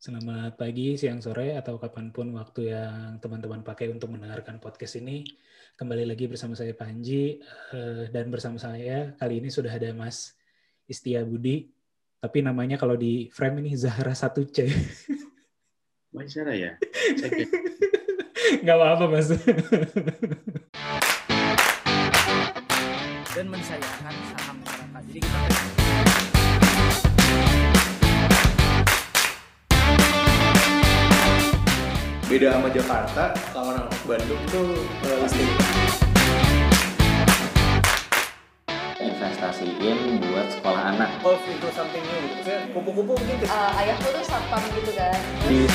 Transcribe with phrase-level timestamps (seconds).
[0.00, 5.28] Selamat pagi, siang, sore, atau kapan pun waktu yang teman-teman pakai untuk mendengarkan podcast ini.
[5.76, 7.36] Kembali lagi bersama saya Panji,
[7.76, 10.32] eh, dan bersama saya kali ini sudah ada Mas
[10.88, 11.68] Istia Budi,
[12.16, 14.72] tapi namanya kalau di frame ini Zahra 1C.
[16.16, 16.80] Masih Zahra ya?
[18.64, 19.28] Nggak apa-apa, Mas.
[23.36, 25.02] dan mensayangkan saham masyarakat.
[25.12, 25.79] Jadi kita
[32.30, 35.42] beda sama Jakarta kalau orang Bandung tuh uh, pasti
[39.02, 42.54] investasiin buat sekolah anak golf itu something new gitu.
[42.70, 43.50] Kupu-kupu gitu.
[43.50, 45.18] uh, ayahku tuh satpam gitu kan
[45.50, 45.66] di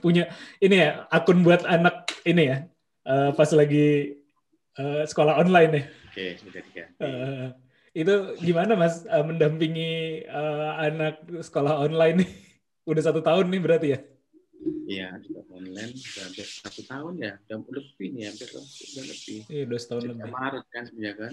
[0.00, 0.32] Punya
[0.64, 2.66] ini ya, akun buat anak ini ya,
[3.06, 4.18] eh, pas lagi
[4.74, 5.82] eh, sekolah online ya.
[6.10, 6.98] Oke, sudah diganti.
[6.98, 7.46] Eh,
[7.92, 12.30] itu gimana Mas eh, mendampingi eh, anak sekolah online nih?
[12.90, 14.00] Udah satu tahun nih berarti ya?
[14.86, 19.38] Iya, sudah online sudah hampir satu tahun ya, udah lebih nih, hampir udah lebih.
[19.50, 20.32] Iya, udah setahun Sejak lebih.
[20.34, 21.32] Maret kan sebenarnya kan,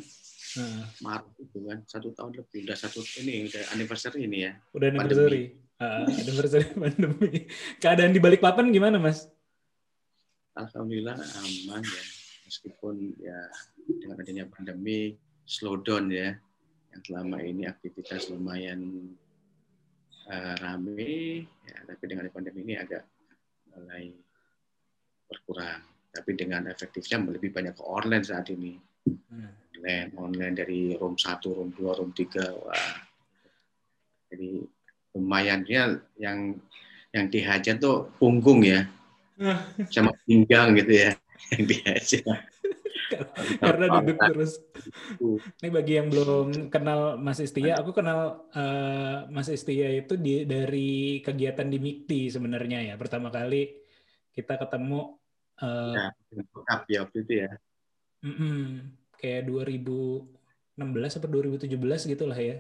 [0.49, 4.51] Nah, Maret itu kan, satu tahun lebih, udah satu ini udah anniversary ini ya.
[4.73, 5.41] udah anniversary.
[5.77, 7.45] Ah, anniversary pandemi.
[7.77, 9.29] Keadaan di Balikpapan gimana Mas?
[10.57, 12.03] Alhamdulillah aman ya,
[12.49, 13.39] meskipun ya
[13.85, 15.15] dengan adanya pandemi
[15.45, 16.35] slow down ya,
[16.93, 19.13] yang selama ini aktivitas lumayan
[20.29, 23.05] eh, rame, ya, tapi dengan pandemi ini agak
[23.73, 24.13] mulai
[25.29, 25.81] berkurang.
[26.09, 28.73] Tapi dengan efektifnya lebih banyak ke online saat ini.
[29.77, 32.97] Online online dari room 1, room 2, room 3 wah.
[34.29, 34.61] Jadi
[35.13, 35.81] lumayannya
[36.21, 36.57] yang
[37.09, 38.85] yang dihajar tuh punggung ya
[39.89, 41.11] sama pinggang gitu ya
[41.55, 42.37] yang dihajar.
[43.59, 44.51] Karena duduk terus.
[45.59, 51.19] Ini bagi yang belum kenal Mas Istia, aku kenal eh, Mas Istia itu di, dari
[51.19, 52.95] kegiatan di MIKTI sebenarnya ya.
[52.95, 53.75] Pertama kali
[54.31, 55.19] kita ketemu
[55.59, 56.07] eh, Ya,
[56.87, 57.51] ya waktu itu ya.
[58.23, 62.57] mm-mm, kayak 2016 atau 2017 gitu lah ya.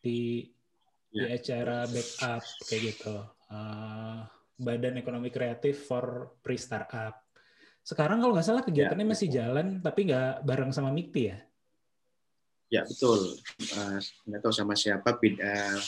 [0.00, 0.50] Di
[1.10, 1.34] di Ya.
[1.34, 3.16] acara backup kayak gitu.
[3.50, 4.18] Eh,
[4.60, 7.16] Badan Ekonomi Kreatif for Pre-Startup.
[7.84, 11.38] Sekarang kalau nggak salah kegiatannya Ya, masih jalan, tapi nggak bareng sama MIKTI ya?
[12.70, 13.34] Ya betul.
[13.58, 13.98] Eh,
[14.30, 15.78] Nggak tahu sama siapa bid- eh,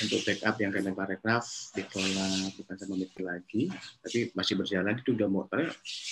[0.00, 1.44] untuk backup yang kena paragraf
[1.76, 3.62] dikelola bukan sama MIT lagi,
[4.00, 5.44] tapi masih berjalan itu udah mau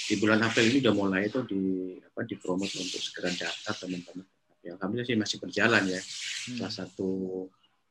[0.04, 1.62] di bulan April ini udah mulai itu di
[2.02, 4.26] apa dipromot untuk segera daftar teman-teman.
[4.60, 6.00] Ya, alhamdulillah sih masih berjalan ya.
[6.02, 6.56] Hmm.
[6.60, 7.08] Salah satu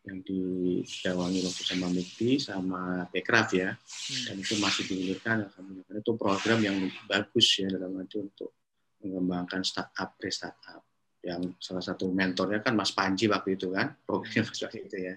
[0.07, 2.81] yang digawangi waktu sama MIT sama
[3.11, 4.23] Bekraf ya, Hmm.
[4.31, 5.99] dan itu masih digulirkan alhamdulillah.
[5.99, 6.77] Itu program yang
[7.11, 8.55] bagus ya dalam arti untuk
[9.03, 10.81] mengembangkan startup pre-startup
[11.19, 15.15] yang salah satu mentornya kan Mas Panji waktu itu kan programnya Mas Panji itu ya.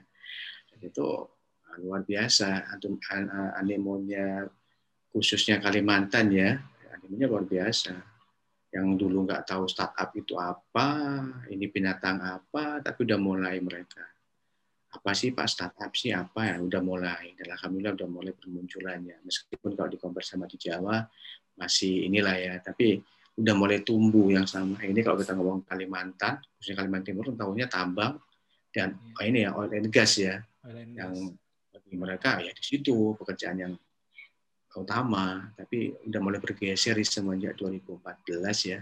[0.75, 1.07] Dan itu
[1.71, 2.67] ah, luar biasa.
[2.75, 4.43] Antum an- an- animonya
[5.15, 6.59] khususnya Kalimantan ya.
[6.99, 7.95] Animonya luar biasa.
[8.75, 10.87] Yang dulu nggak tahu startup itu apa
[11.47, 14.03] ini binatang apa tapi udah mulai mereka
[14.91, 19.79] apa sih Pak startup sih apa ya udah mulai dan alhamdulillah udah mulai bermunculannya meskipun
[19.79, 20.99] kalau di compare sama di Jawa
[21.55, 22.99] masih inilah ya tapi
[23.41, 24.77] udah mulai tumbuh yang sama.
[24.85, 28.21] Ini kalau kita ngomong Kalimantan, khususnya Kalimantan Timur, tahunya tambang
[28.71, 31.75] dan oh ini ya oil and gas ya, Online yang gas.
[31.75, 33.73] bagi mereka ya di situ pekerjaan yang
[34.77, 35.51] utama.
[35.57, 38.79] Tapi udah mulai bergeser di semenjak 2014 ya.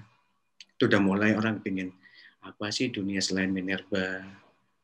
[0.74, 1.94] Itu udah mulai orang ingin
[2.42, 4.26] apa sih dunia selain minerba.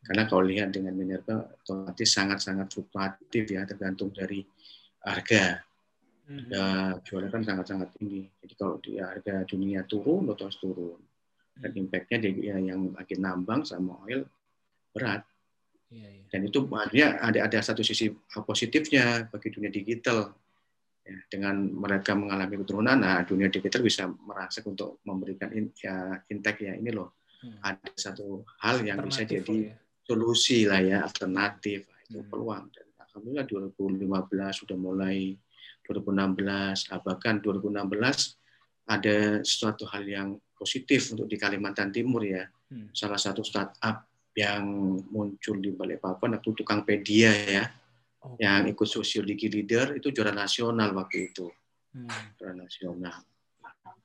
[0.05, 4.45] Karena kalau lihat dengan minerba otomatis sangat-sangat fluktuatif ya, tergantung dari
[5.01, 5.65] harga
[6.25, 6.49] Mhm.
[6.49, 8.25] ya jualnya kan sangat-sangat tinggi.
[8.41, 11.01] Jadi kalau di harga dunia turun, otomatis turun.
[11.55, 14.27] Dan impact-nya di ya, yang makin nambang sama oil
[14.91, 15.23] berat.
[15.93, 16.25] Iya, iya.
[16.33, 18.11] Dan itu artinya ada ada satu sisi
[18.43, 20.35] positifnya bagi dunia digital.
[21.05, 26.65] Ya, dengan mereka mengalami keturunan, nah dunia digital bisa merangsek untuk memberikan in, ya, intake
[26.65, 27.21] ya ini loh.
[27.45, 27.61] Hmm.
[27.61, 29.77] Ada satu hal yang bisa jadi ya.
[30.05, 32.29] Solusi lah ya alternatif Nah, itu Hmm.
[32.29, 35.33] peluang dan alhamdulillah 2015 sudah mulai
[35.83, 38.37] 2016 ah, bahkan 2016
[38.85, 42.93] ada suatu hal yang positif untuk di Kalimantan Timur ya Hmm.
[42.93, 44.05] salah satu startup
[44.35, 44.65] yang
[45.09, 47.65] muncul di Balikpapan itu tukang pedia ya
[48.25, 48.37] Oh.
[48.41, 51.49] yang ikut social digi leader itu juara nasional waktu itu
[51.93, 52.09] Hmm.
[52.37, 53.21] juara nasional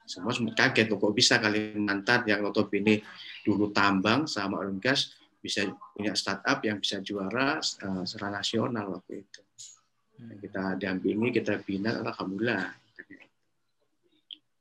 [0.04, 3.00] semua sempat kaget kok bisa Kalimantan yang notabene
[3.44, 5.66] dulu tambang sama oil gas bisa
[5.96, 9.42] punya startup yang bisa juara eh, secara nasional waktu itu.
[10.20, 10.36] Hmm.
[10.40, 12.76] Kita dampingi, kita bina, alhamdulillah.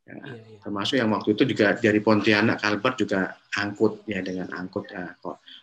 [0.08, 0.56] Ya, Iya, iya.
[0.64, 5.12] termasuk yang waktu itu juga dari Pontianak Kalbar juga angkut ya dengan angkut ya,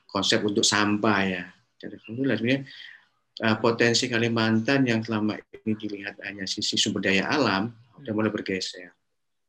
[0.06, 1.44] konsep untuk sampah ya.
[1.82, 2.62] Jadi alhamdulillah sebenarnya
[3.42, 5.34] eh, potensi Kalimantan yang selama
[5.66, 8.94] ini dilihat hanya sisi sumber daya alam udah mulai bergeser.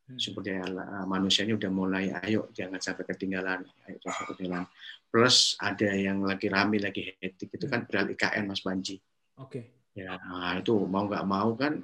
[0.07, 0.23] Hmm.
[0.23, 4.67] Sumber daya ala- manusianya udah mulai ayo jangan sampai ketinggalan, ayo jangan sampai ketinggalan.
[5.11, 9.03] Plus ada yang lagi rame lagi hektik itu kan beralih IKN Mas Panji.
[9.43, 9.91] Oke.
[9.99, 11.83] Ya, nah itu mau nggak mau kan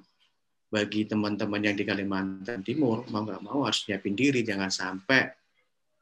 [0.71, 5.33] bagi teman-teman yang di Kalimantan Timur mau nggak mau harus nyiapin diri jangan sampai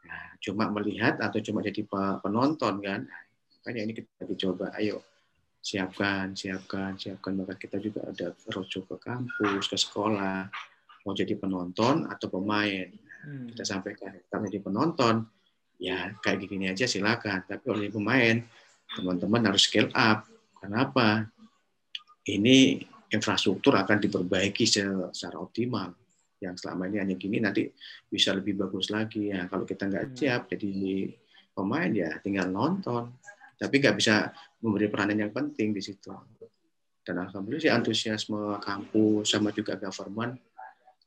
[0.05, 3.01] nah, cuma melihat atau cuma jadi pe- penonton kan.
[3.07, 3.23] Nah,
[3.65, 5.01] makanya ini kita lagi coba, ayo
[5.61, 7.33] siapkan, siapkan, siapkan.
[7.33, 10.51] Maka kita juga ada roadshow ke kampus, ke sekolah,
[11.05, 12.89] mau jadi penonton atau pemain.
[13.21, 13.53] Hmm.
[13.53, 15.15] Kita sampaikan, kalau jadi penonton,
[15.81, 17.45] ya kayak gini aja silakan.
[17.45, 18.37] Tapi kalau jadi pemain,
[18.97, 20.29] teman-teman harus scale up.
[20.61, 21.29] Kenapa?
[22.25, 22.81] Ini
[23.11, 25.97] infrastruktur akan diperbaiki secara, secara optimal.
[26.41, 27.69] Yang selama ini hanya gini, nanti
[28.09, 29.33] bisa lebih bagus lagi.
[29.33, 30.17] Ya, kalau kita nggak Hmm.
[30.17, 30.73] siap jadi
[31.53, 33.13] pemain ya tinggal nonton.
[33.61, 34.33] Tapi nggak bisa
[34.65, 36.09] memberi peranan yang penting di situ.
[37.05, 40.41] Dan alhamdulillah sih antusiasme kampus sama juga government.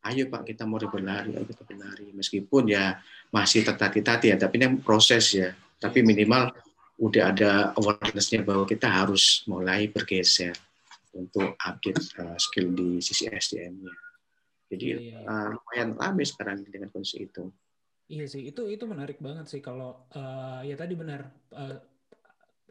[0.04, 2.12] Ayo Pak kita mau berlari, ayo kita berlari.
[2.12, 3.00] Meskipun ya
[3.32, 5.56] masih tertati-tati ya, tapi ini proses ya.
[5.80, 6.52] Tapi minimal
[7.00, 10.54] udah ada awareness-nya bahwa kita harus mulai bergeser
[11.16, 13.94] untuk update uh, skill di sisi SDM-nya.
[14.74, 17.48] Jadi Iya, uh, lumayan rame sekarang dengan kondisi itu.
[18.12, 21.24] Iya sih, itu itu menarik banget sih kalau eh, ya tadi benar
[21.56, 21.78] eh,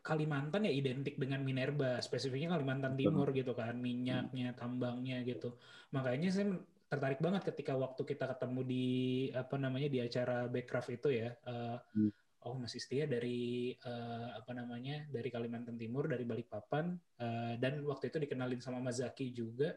[0.03, 2.99] Kalimantan ya identik dengan minerba, spesifiknya Kalimantan.
[2.99, 5.55] Timur gitu kan, minyaknya, tambangnya gitu.
[5.95, 6.59] Makanya saya
[6.93, 8.87] tertarik banget ketika waktu kita ketemu di
[9.33, 11.33] apa namanya di acara Backcraft itu ya.
[11.49, 12.13] eh, Hmm.
[12.43, 16.91] Oh Mas Istia dari eh, apa namanya dari Kalimantan Timur dari Balikpapan
[17.23, 19.71] eh, dan waktu itu dikenalin sama Mas Zaki juga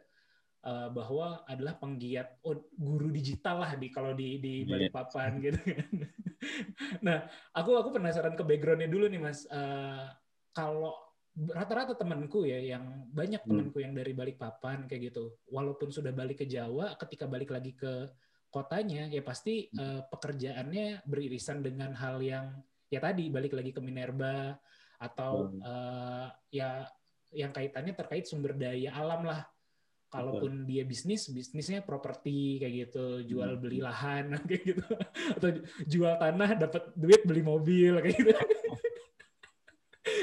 [0.66, 4.90] eh, bahwa adalah penggiat oh, guru digital lah di kalau di di Iya.
[4.90, 5.94] Balikpapan gitu kan.
[7.06, 7.18] nah,
[7.54, 9.46] aku aku penasaran ke backgroundnya dulu nih Mas.
[9.46, 10.06] Eh,
[10.50, 11.05] kalau
[11.36, 13.50] rata-rata temanku ya yang banyak Hmm.
[13.52, 18.08] temanku yang dari Balikpapan kayak gitu, walaupun sudah balik ke Jawa, ketika balik lagi ke
[18.48, 22.56] kotanya ya pasti eh, pekerjaannya beririsan dengan hal yang
[22.88, 24.56] ya tadi balik lagi ke Minerba
[24.96, 26.88] atau eh, ya
[27.36, 29.44] yang kaitannya terkait sumber daya alam lah.
[30.06, 34.86] Kalaupun dia bisnis, bisnisnya properti kayak gitu, jual beli lahan kayak gitu,
[35.36, 35.50] atau
[35.84, 38.32] jual tanah dapat duit beli mobil kayak gitu.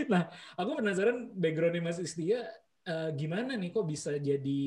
[0.08, 2.46] Nah, aku penasaran backgroundnya Mas Istia
[2.86, 4.62] eh, gimana nih kok bisa jadi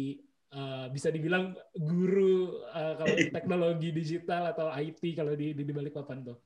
[0.53, 6.21] eh, bisa dibilang guru eh, kalau teknologi digital atau IT kalau di di, di Balikpapan
[6.21, 6.37] tuh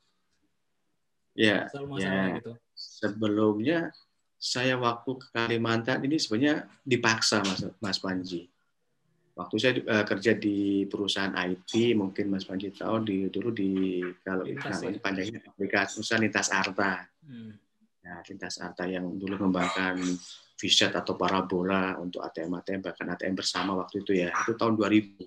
[1.39, 2.35] Ya, ya.
[2.35, 2.51] gitu.
[2.75, 3.95] sebelumnya
[4.39, 8.47] saya waktu ke Kalimantan ini sebenarnya dipaksa Mas, Mas Panji.
[9.35, 14.43] Waktu saya eh, kerja di perusahaan IT, mungkin Mas Panji tahu di dulu di kalau
[14.43, 14.95] Lintas, ya?
[14.99, 17.07] aplikasi perusahaan Lintas Arta.
[17.23, 17.55] Hmm.
[17.99, 19.99] Nah, Lintas Arta yang dulu mengembangkan
[20.59, 25.23] Viset atau parabola untuk ATM-ATM bahkan ATM bersama waktu itu ya itu tahun 2000.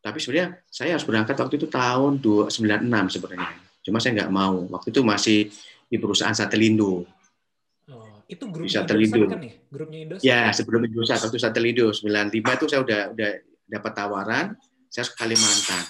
[0.00, 3.52] Tapi sebenarnya saya harus berangkat waktu itu tahun 296 sebenarnya.
[3.84, 4.64] Cuma saya nggak mau.
[4.72, 5.38] Waktu itu masih
[5.86, 7.04] di perusahaan Satelindo.
[7.92, 9.28] Oh, itu grupnya terlindung.
[9.28, 9.54] kan ya?
[9.68, 10.24] Grupnya Indosat.
[10.24, 13.30] Ya, sebelum Indosat, waktu Satelindo 95 itu saya udah udah
[13.66, 14.46] dapat tawaran,
[14.88, 15.84] saya ke Kalimantan.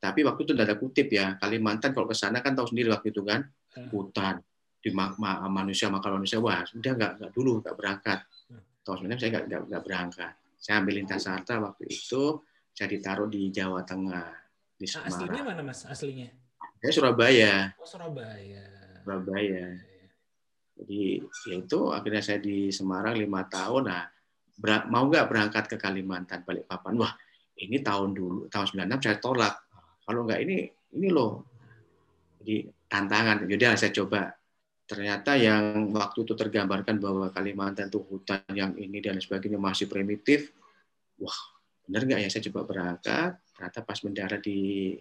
[0.00, 3.20] Tapi waktu itu ada kutip ya, Kalimantan kalau ke sana kan tahu sendiri waktu itu
[3.26, 3.44] kan,
[3.76, 3.92] Hmm.
[3.92, 4.40] hutan,
[4.86, 8.22] di ma- ma- manusia makan manusia, wah sudah nggak nggak dulu nggak berangkat.
[8.46, 8.62] Hmm.
[8.86, 10.32] Tahun 96 saya nggak nggak- nggak berangkat.
[10.56, 12.22] Saya ambil lintas harta waktu itu,
[12.70, 14.30] saya ditaruh di Jawa Tengah,
[14.78, 15.42] di aslinya Semarang.
[15.44, 15.82] mana Mas?
[15.82, 16.30] Aslinya?
[16.78, 18.62] Saya Surabaya, Oh, Surabaya.
[19.02, 19.66] Surabaya.
[20.76, 23.90] Jadi ya itu akhirnya saya di Semarang lima tahun.
[23.90, 24.06] Nah
[24.54, 26.94] ber- mau nggak berangkat ke Kalimantan Balikpapan?
[26.94, 27.10] Wah
[27.58, 29.54] ini tahun dulu tahun 96 saya tolak.
[30.06, 30.62] Kalau nggak ini
[30.94, 31.42] ini loh.
[32.38, 33.50] Jadi tantangan.
[33.50, 34.30] Jadi saya coba.
[34.86, 40.54] Ternyata yang waktu itu tergambarkan bahwa Kalimantan itu hutan yang ini dan sebagainya masih primitif.
[41.18, 41.34] Wah
[41.86, 43.38] benar nggak ya saya coba berangkat.
[43.54, 44.94] Ternyata pas mendarat di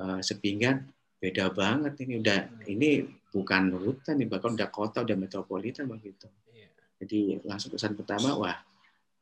[0.00, 0.80] eh, Sepinggan
[1.22, 6.66] beda banget ini udah ini bukan hutan nih bahkan udah kota udah metropolitan begitu Iya.
[6.98, 8.58] jadi langsung kesan pertama wah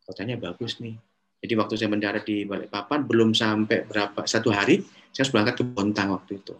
[0.08, 0.96] kotanya bagus nih
[1.44, 4.80] jadi waktu saya mendarat di Balikpapan belum sampai berapa satu hari
[5.12, 6.56] saya harus berangkat ke Bontang waktu itu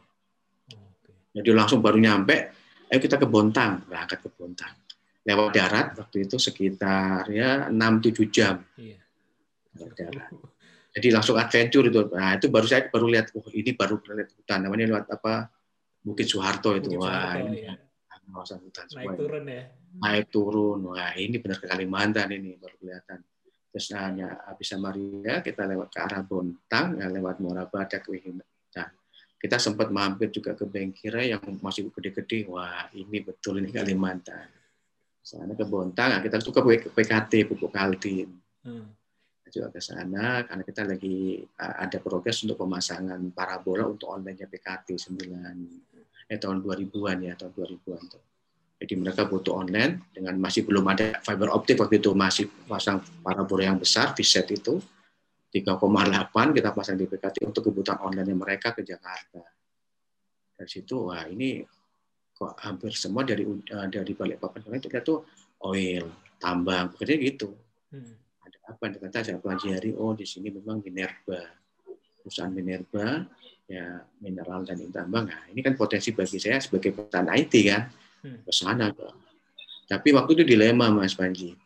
[1.33, 2.53] jadi langsung baru nyampe
[2.91, 3.87] ayo kita ke Bontang.
[3.87, 4.75] Berangkat ke Bontang.
[5.23, 8.57] Lewat darat waktu itu sekitar ya 6-7 jam.
[8.75, 8.99] Iya.
[9.79, 10.31] lewat darat.
[10.91, 12.01] Jadi langsung adventure itu.
[12.11, 14.59] Nah itu baru saya baru lihat oh ini baru lihat hutan.
[14.67, 15.47] Namanya lewat apa?
[16.03, 16.99] Bukit Soeharto itu.
[16.99, 17.75] Bukit wah Soeharto, ini iya.
[18.31, 19.63] kawasan hutan Naik semua turun ya.
[20.03, 20.79] naik turun.
[20.91, 23.19] Wah ini benar ke Kalimantan ini baru kelihatan.
[23.71, 28.43] Terus hanya habis Samaria kita lewat ke arah Bontang ya, lewat Muara Badak Wihina.
[29.41, 34.61] Kita sempat mampir juga ke Bengkira yang masih gede-gede wah ini betul ini Kalimantan
[35.21, 38.93] sana ke Bontang kita tuh ke PKT Pupuk Kaltim Hmm.
[39.49, 46.29] juga ke sana karena kita lagi ada progres untuk pemasangan parabola untuk online PKT 9
[46.31, 48.23] eh tahun 2000-an ya tahun 2000-an tuh.
[48.79, 53.73] Jadi mereka butuh online dengan masih belum ada fiber optik waktu itu masih pasang parabola
[53.73, 54.77] yang besar di set itu
[55.51, 59.43] 3,8 kita pasang di PKT untuk kebutuhan online mereka ke Jakarta.
[60.55, 61.67] Dari situ wah ini
[62.31, 65.27] kok hampir semua dari uh, dari Balikpapan itu lihat tuh
[65.67, 66.09] oil,
[66.41, 67.51] tambang, bekerja gitu
[67.91, 68.15] Hmm.
[68.47, 71.43] ada apa ternyata saya pelajari oh di sini memang minerba
[72.23, 73.27] perusahaan minerba
[73.67, 77.91] ya mineral dan tambang nah ini kan potensi bagi saya sebagai perusahaan IT kan
[78.23, 78.47] Hmm.
[78.47, 78.95] ke sana
[79.91, 81.59] tapi waktu itu dilema Mas Panji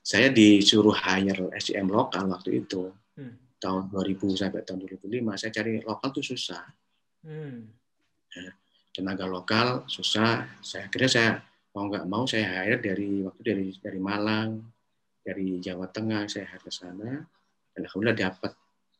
[0.00, 2.90] saya disuruh hire SDM lokal waktu itu.
[3.18, 3.36] Hmm.
[3.60, 6.64] tahun 2000 sampai tahun 2005 saya cari lokal tuh susah.
[7.20, 7.68] Hmm.
[8.90, 10.48] tenaga lokal susah.
[10.64, 11.44] Saya kira saya
[11.76, 14.64] mau nggak mau saya hire dari waktu dari dari Malang
[15.20, 17.20] dari Jawa Tengah saya hire ke sana.
[17.70, 18.52] Dan alhamdulillah dapat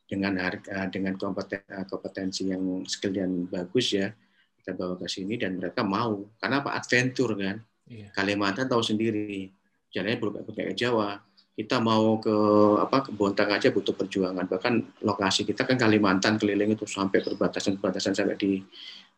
[0.05, 4.13] dengan harga dengan kompeten, kompetensi yang skill yang bagus ya
[4.61, 6.29] kita bawa ke sini dan mereka mau.
[6.37, 6.77] Karena apa?
[6.77, 7.57] Adventure kan?
[7.89, 8.13] Iya.
[8.13, 9.49] Kalimantan tahu sendiri
[9.91, 11.19] jalannya belum kayak Jawa
[11.55, 12.33] kita mau ke
[12.81, 17.77] apa ke Bontang aja butuh perjuangan bahkan lokasi kita kan Kalimantan keliling itu sampai perbatasan
[17.77, 18.63] perbatasan sampai di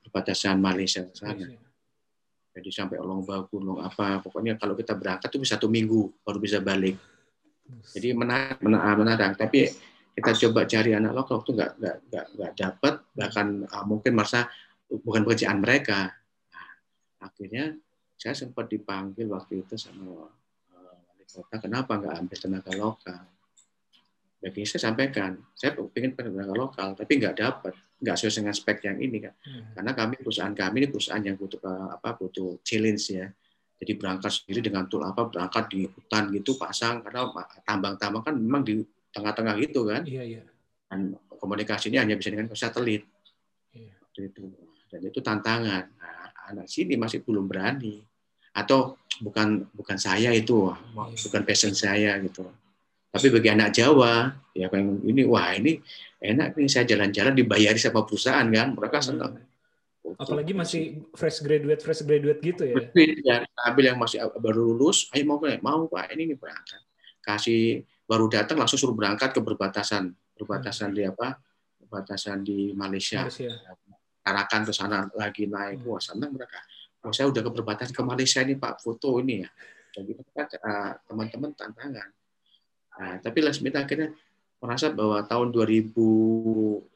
[0.02, 1.62] perbatasan Malaysia sana
[2.52, 6.37] jadi sampai Long Bagu, Long apa, pokoknya kalau kita berangkat itu bisa satu minggu baru
[6.37, 7.00] bisa balik.
[7.97, 9.41] Jadi menarik, menarik, menarik.
[9.41, 9.73] Tapi
[10.12, 14.52] kita coba cari anak lokal waktu nggak nggak nggak nggak dapat, bahkan uh, mungkin merasa
[14.93, 16.12] bukan pekerjaan mereka.
[16.52, 16.69] Nah,
[17.25, 17.73] akhirnya
[18.21, 20.29] saya sempat dipanggil waktu itu sama
[21.33, 23.23] kota, kenapa nggak ambil tenaga lokal?
[24.43, 27.73] Bagi saya sampaikan, saya pengen tenaga lokal, tapi nggak dapat,
[28.03, 29.71] nggak sesuai dengan spek yang ini kan Hmm.
[29.79, 33.31] karena kami perusahaan kami ini perusahaan yang butuh eh, apa butuh challenge ya
[33.79, 37.31] jadi berangkat sendiri dengan tool apa berangkat di hutan gitu pasang karena
[37.62, 38.83] tambang-tambang kan memang di
[39.15, 40.43] tengah-tengah gitu kan Iya, iya.
[40.91, 43.07] dan komunikasinya hanya bisa dengan satelit
[43.71, 43.95] Iya.
[44.03, 44.51] waktu itu
[44.91, 48.03] dan itu tantangan nah, anak sini masih belum berani
[48.53, 51.17] atau bukan bukan saya itu Iya.
[51.29, 52.45] bukan passion saya gitu
[53.09, 55.81] tapi bagi anak Jawa ya yang ini wah ini
[56.21, 59.41] enak nih saya jalan-jalan dibayari sama perusahaan kan mereka senang
[60.03, 60.19] Hmm.
[60.19, 60.83] Apalagi masih
[61.15, 62.75] fresh graduate, fresh graduate gitu ya.
[62.75, 65.39] Betul, ya, ambil yang masih baru lulus, ayo mau?
[65.39, 66.83] Mau pak, ini nih berangkat.
[67.23, 71.39] Kasih baru datang langsung suruh berangkat ke perbatasan, perbatasan di apa?
[71.79, 73.31] Perbatasan di Malaysia.
[73.31, 73.55] Malaysia.
[74.27, 75.95] Tarakan ke sana lagi naik, Hmm.
[75.95, 76.59] wah senang mereka.
[77.03, 79.51] Oh, saya udah ke perbatasan ke Malaysia ini pak, foto ini ya.
[79.93, 82.09] Jadi kan uh, teman-teman tantangan.
[82.93, 84.15] Nah, tapi Les Smith akhirnya
[84.63, 86.87] merasa bahwa tahun 2010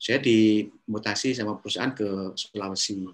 [0.00, 3.04] saya dimutasi sama perusahaan ke Sulawesi.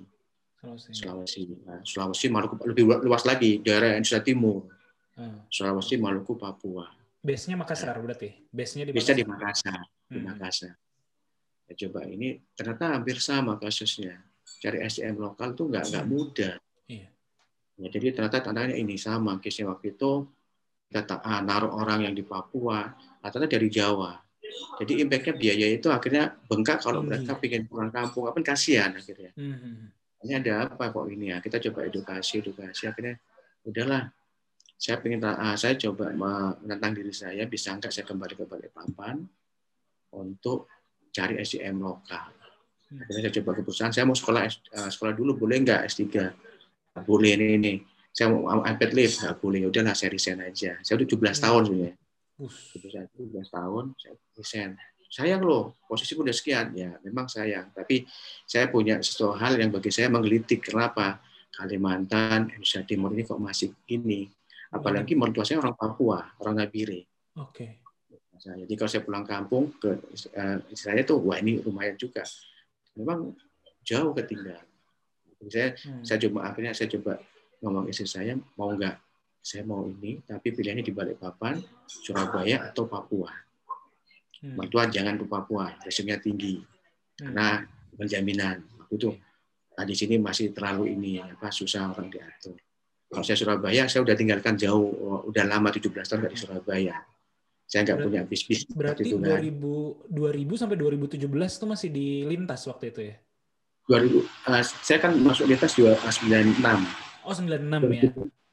[0.58, 0.90] Sulawesi.
[0.92, 1.42] Sulawesi.
[1.62, 4.66] Nah, Sulawesi Maluku lebih luas lagi daerah Indonesia Timur.
[5.14, 5.46] Hmm.
[5.50, 6.90] Sulawesi Maluku Papua.
[7.22, 8.34] Base-nya Makassar berarti.
[8.50, 9.16] Base-nya di Makassar.
[9.18, 10.26] di Makassar, di Hmm.
[10.30, 10.74] Makassar.
[11.66, 14.22] Ya, coba ini ternyata hampir sama kasusnya.
[14.56, 16.54] Cari SDM lokal tuh nggak nggak mudah.
[16.88, 17.08] Iya.
[17.76, 19.36] Ya, jadi ternyata tantangannya ini sama.
[19.40, 20.24] Case waktu itu
[20.88, 22.88] kita ta- ah, naruh orang yang di Papua,
[23.20, 24.16] rata-rata dari Jawa.
[24.80, 27.26] Jadi impact-nya biaya itu akhirnya bengkak kalau Tinggi.
[27.26, 28.24] mereka pengen pulang kampung.
[28.30, 29.34] Apa kasihan akhirnya.
[29.36, 29.92] Hmm.
[30.26, 33.14] ini ada apa kok ini ya kita coba edukasi edukasi akhirnya
[33.62, 34.10] udahlah
[34.74, 39.22] saya pengen ah, saya coba menantang diri saya bisa nggak saya kembali ke Balikpapan
[40.18, 40.66] untuk
[41.14, 42.32] cari SDM lokal
[42.86, 46.02] akhirnya saya coba ke perusahaan saya mau sekolah eh, sekolah dulu boleh nggak S3
[46.96, 47.74] Nggak boleh ini ini.
[48.08, 49.12] Saya mau unpaid leave.
[49.12, 50.80] Nggak boleh Ya udahlah saya resign aja.
[50.80, 51.94] Saya udah 17 tahun sebenarnya.
[52.88, 54.70] Saya 17 tahun saya resign.
[55.12, 56.72] Sayang loh posisi udah sekian.
[56.72, 57.68] Ya memang sayang.
[57.76, 58.08] Tapi
[58.48, 60.64] saya punya sesuatu hal yang bagi saya menggelitik.
[60.64, 61.20] Kenapa?
[61.52, 64.24] Kalimantan Indonesia Timur ini kok masih gini.
[64.72, 67.04] Apalagi mertua saya orang Papua orang Nabire
[67.36, 67.84] Oke.
[68.46, 69.90] Nah, jadi kalau saya pulang kampung ke
[70.32, 72.22] eh, istilahnya tuh wah ini lumayan juga
[72.96, 73.36] memang
[73.84, 74.64] jauh ketinggalan
[75.46, 76.02] saya Hmm.
[76.02, 77.20] saya coba akhirnya saya coba
[77.60, 78.96] ngomong istri saya mau nggak
[79.38, 83.30] saya mau ini tapi pilihannya di Balikpapan Surabaya atau Papua
[84.36, 84.56] Hmm.
[84.58, 87.32] mertua jangan ke Papua resikonya tinggi Hmm.
[87.32, 87.48] karena
[87.96, 89.10] penjaminan waktu itu
[89.72, 92.56] nah, di sini masih terlalu ini apa susah orang diatur
[93.06, 94.88] kalau saya Surabaya saya udah tinggalkan jauh
[95.24, 96.96] udah lama 17 tahun di Surabaya
[97.66, 101.26] saya nggak punya bis-bis Berarti itu kan 2000 2000 sampai 2017
[101.58, 103.16] tuh masih di lintas waktu itu ya?
[103.90, 106.62] 2000 eh, saya kan masuk di atas 96
[107.26, 108.10] Oh 96 ya.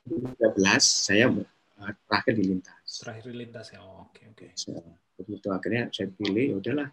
[0.10, 3.80] 2013 saya eh, terakhir di lintas Terakhir di lintas ya.
[3.82, 4.48] Oh, Oke oke.
[5.14, 6.90] begitu akhirnya saya pilih ya udahlah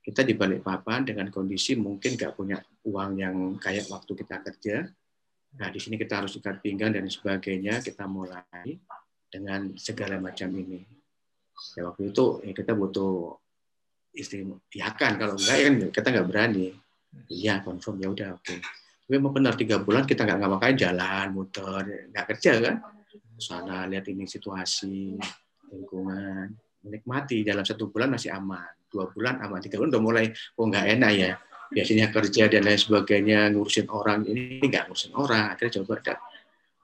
[0.00, 2.56] kita di balik papan dengan kondisi mungkin nggak punya
[2.88, 4.76] uang yang kayak waktu kita kerja
[5.60, 8.80] nah di sini kita harus ikat pinggang dan sebagainya kita mulai
[9.28, 10.95] dengan segala macam ini
[11.76, 13.36] ya waktu itu ya kita butuh
[14.16, 16.68] istiakan kalau enggak ya kan kita nggak berani.
[17.28, 18.56] Iya confirm ya udah oke.
[19.06, 22.76] Tapi memang benar tiga bulan kita nggak ngapain jalan muter nggak kerja kan?
[23.36, 25.16] Sana lihat ini situasi
[25.72, 26.52] lingkungan
[26.84, 27.44] menikmati.
[27.44, 28.72] Dalam satu bulan masih aman.
[28.88, 31.32] Dua bulan aman tiga bulan udah mulai oh nggak enak ya.
[31.66, 36.14] Biasanya kerja dan lain sebagainya ngurusin orang ini nggak ngurusin orang akhirnya coba ada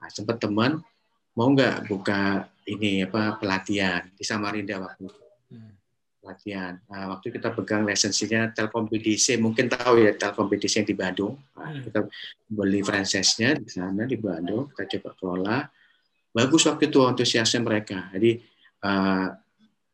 [0.03, 0.83] nah, sempat teman
[1.39, 4.07] mau nggak buka ini apa pelatihan.
[4.15, 5.21] Di Samarinda waktu itu.
[5.53, 5.73] Hmm.
[6.23, 6.79] pelatihan.
[6.87, 11.35] Nah, waktu kita pegang lisensinya Telkom BDC mungkin tahu ya Telkom BDC yang di Bandung.
[11.59, 11.83] Nah, Hmm.
[11.83, 11.99] kita
[12.47, 14.71] beli franchise-nya di sana di Bandung.
[14.71, 15.57] Kita coba kelola.
[16.31, 18.07] Bagus waktu itu antusiasnya mereka.
[18.15, 18.39] Jadi
[18.83, 19.27] eh,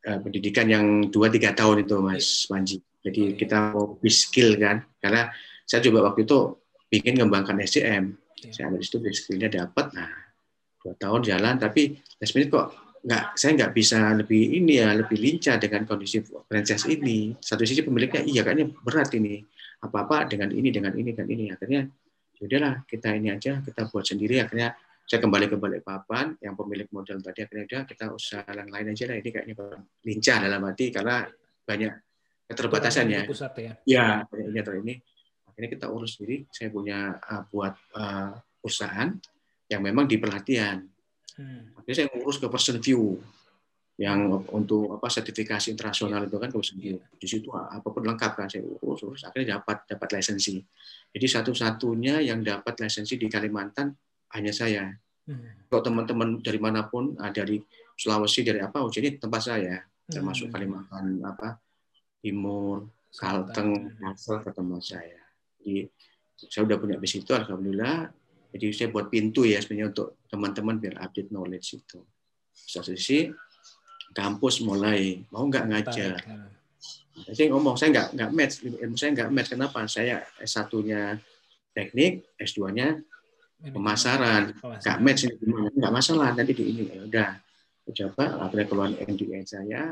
[0.06, 2.78] eh, pendidikan yang dua tiga tahun itu Mas Panji.
[3.02, 4.86] Jadi kita mau skill kan.
[5.02, 5.30] Karena
[5.66, 6.38] saya coba waktu itu
[6.90, 8.50] bikin ngembangkan SDM Iya.
[8.56, 10.08] saya ambil itu skillnya dapat nah
[10.80, 15.16] dua tahun jalan tapi last minute kok nggak saya nggak bisa lebih ini ya lebih
[15.16, 17.32] lincah dengan kondisi franchise ini.
[17.40, 19.40] Satu sisi pemiliknya iya kayaknya berat ini.
[19.80, 21.46] Apa apa dengan ini dengan ini dengan ini.
[21.56, 21.88] Akhirnya
[22.40, 24.44] yaudahlah kita ini aja kita buat sendiri.
[24.44, 24.76] Akhirnya
[25.08, 29.04] saya kembali ke Balikpapan yang pemilik modal tadi akhirnya udah kita usaha yang lain aja
[29.08, 29.16] lah.
[29.18, 29.56] Ini kayaknya
[30.04, 31.16] lincah dalam arti karena
[31.64, 31.94] banyak
[32.52, 33.20] keterbatasannya.
[33.26, 33.74] Pusat ya.
[33.88, 34.06] ya
[34.36, 34.94] ini atau ini.
[35.48, 36.44] Akhirnya kita urus sendiri.
[36.52, 39.16] Saya punya uh, buat uh, perusahaan
[39.70, 40.82] yang memang di pelatihan
[41.40, 41.72] Hmm.
[41.80, 43.16] akhirnya saya ngurus ke person view
[43.96, 48.36] yang untuk apa sertifikasi internasional itu kan ke person view di situ apa pun lengkap
[48.36, 50.60] kan saya urus urus akhirnya dapat dapat lisensi
[51.16, 53.96] jadi satu-satunya yang dapat lisensi di Kalimantan
[54.36, 54.92] hanya saya
[55.30, 55.70] Hmm.
[55.70, 57.62] kalau teman-teman dari mana pun ah, dari
[57.96, 60.54] Sulawesi dari apa oh, jadi tempat saya termasuk Hmm.
[60.60, 61.56] Kalimantan apa
[62.20, 65.22] Timur Kalteng, Kalsel ketemu saya.
[65.58, 65.88] Jadi
[66.38, 68.12] saya udah punya base itu, alhamdulillah.
[68.50, 72.02] Jadi saya buat pintu ya sebenarnya untuk teman-teman biar update knowledge itu.
[72.54, 73.30] Satu sisi
[74.12, 76.18] kampus mulai mau nggak ngajar.
[76.18, 77.34] Ya.
[77.36, 79.50] Saya ngomong saya nggak nggak match, ilmu saya nggak match.
[79.54, 79.80] Kenapa?
[79.86, 81.20] Saya S1-nya
[81.76, 82.98] teknik, S2-nya
[83.60, 84.56] Ini pemasaran.
[84.56, 84.80] pemasaran.
[84.82, 85.68] Nggak match ini gimana?
[85.76, 86.84] Nggak masalah nanti di ini.
[86.90, 87.32] Ya udah,
[87.92, 89.84] coba akhirnya keluar MDN saya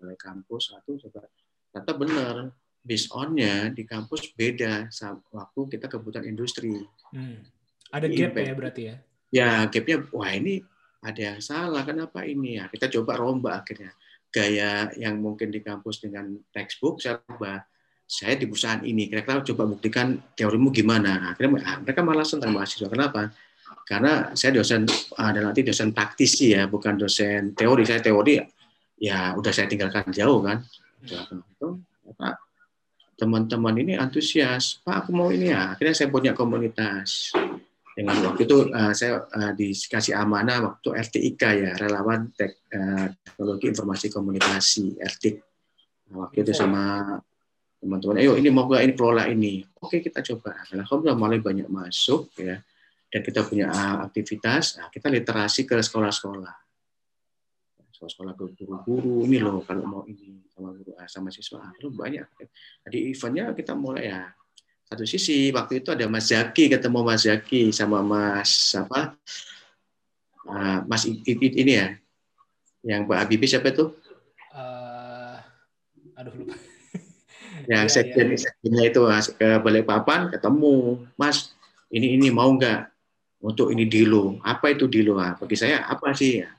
[0.00, 1.28] mulai kampus satu coba
[1.70, 2.34] ternyata benar
[2.80, 4.88] based on-nya di kampus beda
[5.30, 6.80] waktu kita kebutuhan industri.
[7.12, 7.44] Hmm.
[7.90, 8.46] Ada gap Impact.
[8.46, 8.96] ya berarti ya.
[9.30, 10.62] Ya gapnya wah ini
[11.00, 12.70] ada yang salah kenapa ini ya?
[12.70, 13.92] Kita coba rombak akhirnya.
[14.30, 17.58] Gaya yang mungkin di kampus dengan textbook saya rubah
[18.10, 21.14] saya di perusahaan ini kira-kira coba buktikan teorimu gimana?
[21.14, 22.90] Nah, akhirnya ah, mereka malah senang mahasiswa.
[22.90, 23.30] Kenapa?
[23.86, 24.82] Karena saya dosen
[25.14, 27.86] ada nanti dosen praktisi ya bukan dosen teori.
[27.86, 28.42] Saya teori
[28.98, 30.58] ya udah saya tinggalkan jauh kan.
[31.06, 31.78] Itu
[32.10, 32.38] apa
[33.14, 34.82] teman-teman ini antusias.
[34.82, 35.78] Pak aku mau ini ya.
[35.78, 37.30] Akhirnya saya punya komunitas
[38.00, 43.68] dengan waktu itu uh, saya uh, dikasih amanah waktu RTIK ya relawan tek, uh, teknologi
[43.68, 45.36] informasi komunikasi RTIK
[46.08, 47.12] nah, waktu itu sama
[47.76, 49.64] teman-teman ayo ini mau nggak ini kelola ini?
[49.80, 50.64] Oke kita coba.
[50.72, 52.60] Alhamdulillah mulai banyak masuk ya
[53.12, 56.56] dan kita punya uh, aktivitas nah, kita literasi ke sekolah-sekolah.
[57.92, 62.24] Sekolah-sekolah ke guru-guru ini loh kalau mau ini sama guru sama siswa ah, lu banyak.
[62.88, 64.24] Jadi eventnya kita mulai ya
[64.90, 69.14] satu sisi waktu itu ada Mas Zaki ketemu Mas Zaki sama Mas apa
[70.50, 71.86] uh, Mas I- I- ini ya
[72.82, 73.92] yang Pak Habibie siapa itu?
[74.50, 75.36] Eh,
[76.18, 76.56] aduh lupa.
[77.70, 78.40] yang Iya, sekjen iya.
[78.40, 81.06] sekjennya itu Mas, ke Balikpapan ketemu.
[81.14, 81.52] Mas
[81.92, 82.88] ini ini mau nggak
[83.44, 84.40] untuk ini dilo?
[84.42, 85.20] Apa itu dilo?
[85.20, 86.40] Ah, bagi saya apa sih?
[86.42, 86.50] Ya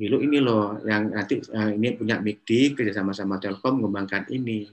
[0.00, 4.64] dilo ini loh yang nanti eh, ini punya MIKDI kerjasama sama Telkom mengembangkan ini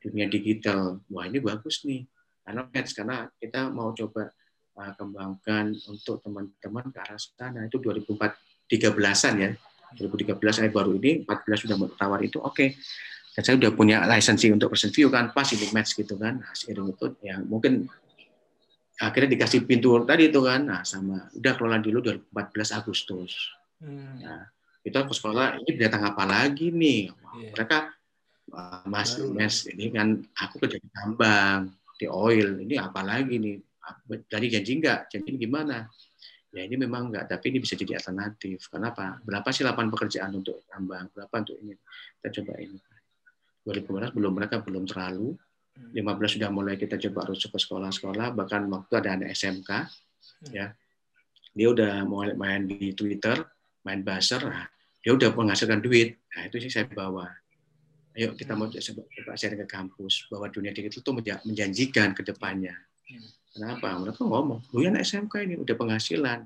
[0.00, 1.02] dunia digital.
[1.12, 2.06] Wah ini bagus nih
[2.44, 4.30] karena match karena kita mau coba
[4.76, 7.66] uh, kembangkan untuk teman-teman ke arah sana.
[7.66, 8.16] Itu 2004
[8.70, 9.50] 13-an ya.
[9.98, 12.66] 2013 saya baru ini 14 sudah mau tawar itu oke.
[13.30, 16.38] Dan saya udah punya lisensi untuk person view kan pas ini match gitu kan.
[16.38, 17.86] Nah, seiring itu ya mungkin
[19.00, 20.60] akhirnya dikasih pintu tadi itu kan.
[20.66, 21.98] Nah sama udah kelola dulu
[22.30, 23.50] 2014 Agustus.
[23.82, 24.20] Hmm.
[24.22, 24.44] Nah,
[24.84, 27.10] kita ke sekolah ini datang apa lagi nih?
[27.10, 27.50] Wah, Iya.
[27.54, 27.78] mereka
[28.50, 29.30] "Wah, mas Baru.
[29.34, 31.70] mas ini kan aku kerja di tambang
[32.00, 32.64] di oil.
[32.64, 33.60] Ini apa lagi nih?
[34.24, 35.84] Dari janji enggak janji gimana?
[36.50, 38.72] Ya ini memang enggak tapi ini bisa jadi alternatif.
[38.72, 41.12] Kenapa berapa sih lapangan pekerjaan untuk tambang?
[41.12, 41.76] Berapa untuk ini?
[42.16, 42.80] Kita coba ini.
[43.68, 45.36] 2015 belum mereka belum terlalu.
[45.76, 46.16] Hmm.
[46.16, 48.32] 15 sudah mulai kita coba harus ke sekolah-sekolah.
[48.32, 49.70] Bahkan waktu ada anak SMK
[50.56, 50.72] ya.
[51.50, 53.36] Dia udah mulai main di Twitter
[53.84, 54.40] main buzzer.
[54.44, 54.66] Nah,
[55.00, 56.20] dia udah menghasilkan duit.
[56.36, 57.28] Nah itu sih saya bawa.
[58.20, 62.76] Ayo kita mau coba sharing ke kampus bahwa dunia digital itu menja- menjanjikan ke depannya.
[63.08, 63.24] Hmm.
[63.56, 63.96] Kenapa?
[63.96, 66.44] Mereka ngomong, lu yang SMK ini udah penghasilan.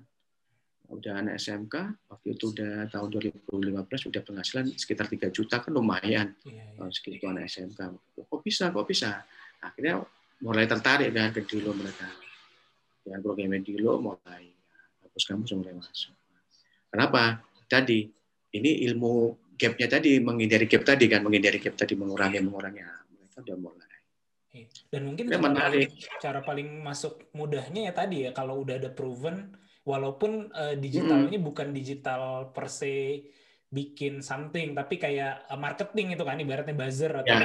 [0.86, 1.74] Udah anak SMK,
[2.06, 3.08] waktu itu udah tahun
[3.50, 6.64] 2015 udah penghasilan sekitar 3 juta kan lumayan Iya, iya.
[6.78, 7.80] tahun segitu anak SMK.
[8.22, 8.70] Kok bisa?
[8.70, 9.26] Kok bisa?
[9.58, 9.98] Akhirnya
[10.46, 12.06] mulai tertarik dengan ke Dilo mereka.
[13.02, 14.54] Dengan program Dilo mulai
[15.02, 16.14] kampus-kampus mulai masuk.
[16.94, 17.42] Kenapa?
[17.66, 18.06] Tadi
[18.54, 23.38] ini ilmu gapnya tadi menghindari gap tadi kan menghindari gap tadi mengurangi mengurangi Nah, mereka
[23.42, 23.92] udah mulai.
[24.54, 24.66] Iya.
[24.86, 25.88] Dan mungkin Ya, cara menarik.
[25.90, 29.50] paling, cara paling masuk mudahnya ya tadi ya kalau udah ada proven
[29.82, 33.26] walaupun eh, digitalnya bukan digital per se
[33.74, 37.42] bikin something tapi kayak eh, marketing itu kan ibaratnya buzzer Ya,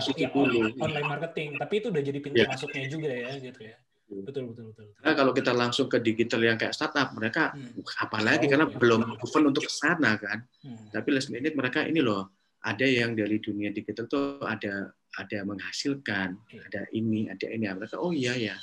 [0.00, 0.72] itu ya, dulu.
[0.72, 2.48] on- online marketing tapi itu udah jadi pintu Ya.
[2.48, 3.76] masuknya juga ya gitu ya.
[4.08, 4.24] Hmm.
[4.24, 4.84] Betul betul betul.
[4.88, 4.96] betul.
[4.98, 7.76] Karena kalau kita langsung ke digital yang kayak startup, mereka Hmm.
[8.00, 8.76] apalagi Jauh, karena ya.
[8.80, 10.38] belum proven untuk ke sana kan.
[10.64, 10.88] Hmm.
[10.88, 12.32] Tapi last minute mereka ini loh,
[12.64, 16.60] ada yang dari dunia digital tuh ada ada menghasilkan, Iya.
[16.68, 17.64] ada ini, ada ini.
[17.66, 18.56] Mereka oh iya ya,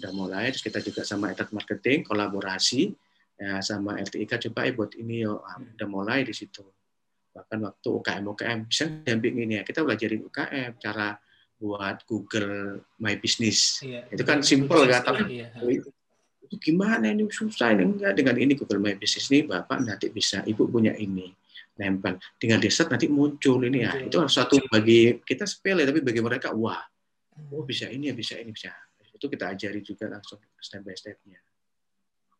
[0.00, 0.48] udah mulai.
[0.48, 2.92] Terus kita juga sama Etat Marketing kolaborasi
[3.36, 5.76] ya sama RTIK coba eh buat ini yo, Ah, Hmm.
[5.76, 6.64] udah mulai di situ.
[7.36, 11.20] Bahkan waktu UKM UKM bisa dampingin ya, kita belajarin UKM cara
[11.56, 13.80] buat Google My Business.
[13.80, 14.08] Iya.
[14.12, 15.48] Itu kan simple kan, tapi iya.
[15.64, 15.88] itu.
[16.46, 17.26] Itu gimana ini?
[17.26, 18.14] Susah ini enggak.
[18.14, 21.26] Dengan ini Google My Business ini Bapak nanti bisa Ibu punya ini
[21.76, 22.16] nempel.
[22.40, 23.92] Tinggal di set nanti muncul ini ya.
[24.00, 26.80] Itu satu bagi kita sepele tapi bagi mereka wah.
[27.52, 27.68] Oh Hmm.
[27.68, 28.72] bisa ini ya bisa ini bisa.
[29.12, 31.40] Itu kita ajari juga langsung step by stepnya.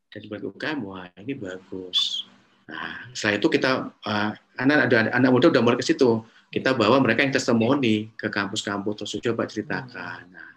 [0.08, 2.24] Dan bagi UKM wah ini bagus.
[2.70, 7.02] Nah setelah itu kita uh, anak ada anak muda udah mulai ke situ kita bawa
[7.02, 9.02] mereka yang testimoni ke kampus-kampus.
[9.02, 10.20] Terus coba ceritakan.
[10.30, 10.56] Nah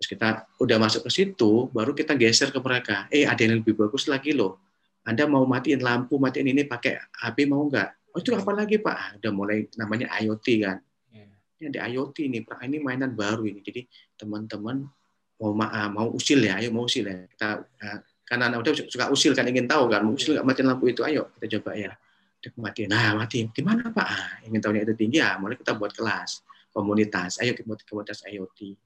[0.00, 3.04] terus kita udah masuk ke situ baru kita geser ke mereka.
[3.12, 4.56] Eh ada yang lebih bagus lagi loh.
[5.04, 8.16] Anda mau matiin lampu matiin ini pakai HP mau nggak?
[8.16, 8.96] Oh itu apa lagi pak?
[8.96, 10.80] Ah, udah mulai namanya IoT kan.
[11.12, 11.28] Iya.
[11.60, 12.64] ini ada IoT ini Pak.
[12.64, 13.60] ini mainan baru ini.
[13.60, 13.84] Jadi
[14.16, 14.88] teman-teman
[15.36, 16.56] mau ma- ah, mau usil ya.
[16.56, 17.28] Ayo mau usil ya.
[17.36, 20.64] Kita ah, karena anak udah suka usil kan ingin tahu kan mau usil nggak matiin
[20.64, 21.04] lampu itu?
[21.04, 21.92] Ayo kita coba ya
[22.40, 24.06] Matiin nah matiin gimana Pak?
[24.08, 26.40] Ah, ingin tahunya itu tinggi ya mulai kita buat kelas
[26.72, 27.36] komunitas.
[27.44, 28.80] Ayo kita buat komunitas IoT.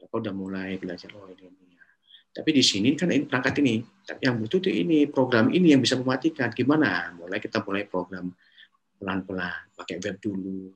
[0.00, 1.84] Mereka udah mulai belajar oh ini, ini ya.
[2.32, 5.84] tapi di sini kan ini perangkat ini tapi yang butuh tuh ini program ini yang
[5.84, 6.48] bisa mematikan.
[6.56, 7.12] Gimana?
[7.20, 8.32] Mulai kita mulai program
[8.96, 10.72] pelan-pelan pakai web dulu.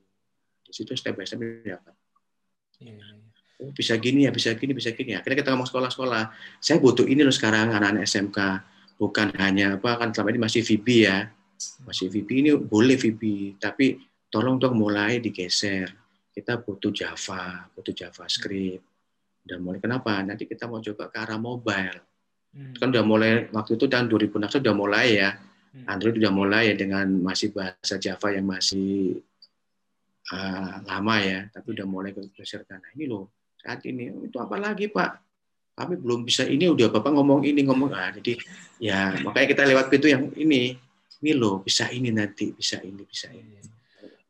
[0.61, 1.97] Di situ step by step dapat
[2.79, 3.65] Iya, iya, iya.
[3.67, 6.23] oh, bisa gini ya bisa gini bisa gini akhirnya kita ngomong sekolah-sekolah.
[6.61, 8.39] Saya butuh ini loh sekarang anak-anak SMK
[9.01, 11.27] bukan hanya apa kan selama ini masih VB ya
[11.83, 13.99] masih VB ini boleh VB tapi
[14.31, 15.89] tolong dong mulai digeser.
[16.29, 18.85] Kita butuh Java butuh JavaScript.
[19.43, 20.21] Dan mulai kenapa?
[20.21, 21.99] Nanti kita mau coba ke arah mobile.
[22.49, 22.73] Hmm.
[22.81, 25.29] kan udah mulai waktu itu tahun 2016 udah mulai ya.
[25.69, 25.85] Hmm.
[25.85, 29.21] Android udah mulai ya dengan masih bahasa Java yang masih
[30.33, 33.29] uh, lama ya, tapi udah mulai geser ke nah ini loh.
[33.53, 35.11] Saat ini itu apa lagi Pak?
[35.77, 38.35] Kami belum bisa ini udah Bapak ngomong ini ngomong ah jadi
[38.83, 40.75] ya makanya kita lewat pintu yang ini
[41.19, 43.59] ini loh bisa ini nanti bisa ini bisa ini.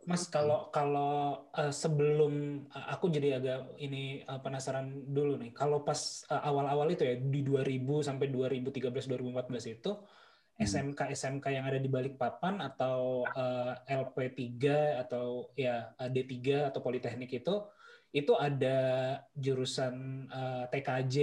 [0.10, 5.54] Mas kalau kalau eh, sebelum eh, aku jadi agak ini eh, penasaran dulu nih.
[5.54, 9.91] Kalau pas awal-awal itu ya di 2000 sampai 2013 2014 itu
[10.60, 14.58] SMK SMK yang ada di Balikpapan atau eh, LP3
[15.06, 17.56] atau ya eh, D3 atau Politeknik itu
[18.10, 18.78] itu ada
[19.38, 21.15] jurusan eh, TKJ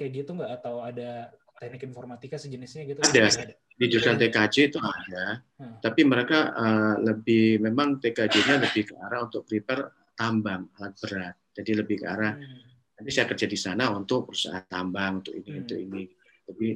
[0.00, 1.28] kayak gitu nggak atau ada
[1.60, 3.04] teknik informatika sejenisnya gitu?
[3.04, 3.20] Ada.
[3.28, 5.80] Nggak Di jurusan TKJ itu ada, Hmm.
[5.80, 11.34] tapi mereka uh, lebih memang TKJ-nya lebih ke arah untuk prepare tambang alat berat.
[11.56, 12.60] Jadi lebih ke arah Hmm.
[13.00, 15.60] nanti saya kerja di sana untuk perusahaan tambang untuk ini Hmm.
[15.64, 16.02] untuk ini.
[16.44, 16.66] Tapi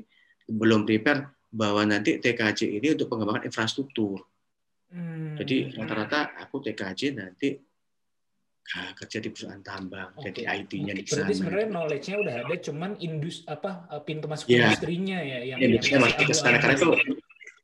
[0.48, 4.24] belum prepare bahwa nanti TKJ ini untuk pengembangan infrastruktur.
[4.88, 5.36] Hmm.
[5.36, 7.52] Jadi rata-rata aku TKJ nanti
[8.74, 10.32] ah, kerja di perusahaan tambang, Oke.
[10.32, 11.28] jadi IT-nya di sana.
[11.28, 14.72] Berarti sebenarnya knowledge-nya udah ada, cuman indus apa eh, pintu masuk Iya.
[14.72, 16.88] industrinya ya yang Industri yang masih ke sana karena itu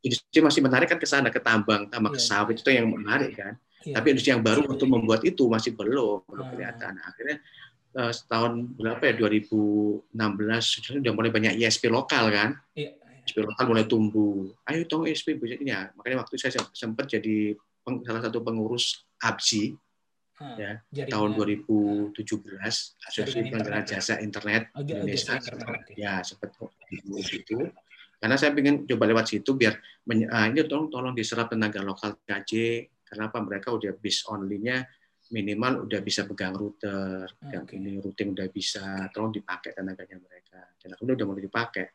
[0.01, 2.29] industri masih menarik kan ke sana ke tambang, tambang ke Iya.
[2.29, 3.55] sawit itu yang menarik kan.
[3.81, 3.95] Iya.
[3.97, 6.51] Tapi industri yang baru untuk membuat itu masih belum belum Ah.
[6.53, 6.93] kelihatan.
[7.01, 7.37] Akhirnya
[7.91, 10.07] eh, setahun berapa ya 2016
[10.79, 12.51] sudah mulai banyak ISP lokal kan.
[12.73, 12.95] Iya.
[13.27, 14.53] ISP lokal mulai tumbuh.
[14.65, 15.91] Ayo dong ISP ya.
[15.97, 19.75] Makanya waktu saya sempat jadi peng- salah satu pengurus ABSI
[20.41, 21.13] Ya, jaringan.
[21.13, 21.31] tahun
[22.17, 23.81] 2017 Asosiasi ya?
[23.85, 25.37] Jasa Internet Oh, Indonesia.
[25.37, 25.93] internet, oke.
[26.01, 26.49] Ya, sempat
[27.29, 27.59] itu.
[28.17, 29.77] Karena saya ingin coba lewat situ biar
[30.33, 32.53] ah, ini tolong tolong diserap tenaga lokal KJ.
[33.05, 34.81] Kenapa mereka udah bis only-nya
[35.31, 37.77] minimal udah bisa pegang router, pegang Oke.
[37.77, 40.73] ini routing udah bisa, tolong dipakai tenaganya mereka.
[40.81, 41.87] Dan akhirnya udah mulai dipakai.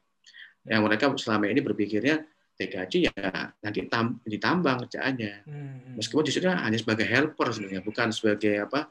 [0.66, 2.16] Yang mereka selama ini berpikirnya
[2.56, 3.12] TKJ ya
[3.60, 5.34] nanti tam, ditambang kerjaannya.
[5.44, 6.00] Hmm.
[6.00, 8.88] Meskipun di situ hanya sebagai helper sebenarnya, bukan sebagai apa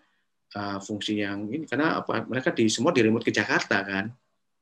[0.55, 4.13] uh, fungsi yang ini karena apa mereka di semua di remote ke Jakarta kan.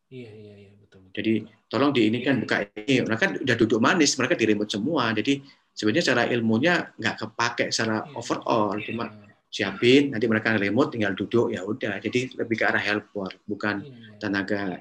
[0.06, 1.02] Iya iya iya betul.
[1.02, 1.14] betul.
[1.18, 1.32] Jadi
[1.66, 5.10] tolong di ini kan buka ini mereka udah duduk manis mereka di remote semua.
[5.10, 5.42] Jadi
[5.74, 8.14] sebenarnya secara ilmunya nggak kepake secara Iya.
[8.14, 9.04] overall Iya, cuma
[9.52, 11.98] siapin nanti mereka remote tinggal duduk ya udah.
[11.98, 14.16] Jadi lebih ke arah helper bukan iya.
[14.22, 14.78] tenaga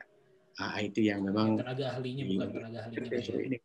[0.62, 3.10] uh, IT yang memang tenaga ahlinya bukan tenaga ahlinya.
[3.17, 3.41] Gitu, ya.
[3.49, 3.57] ini.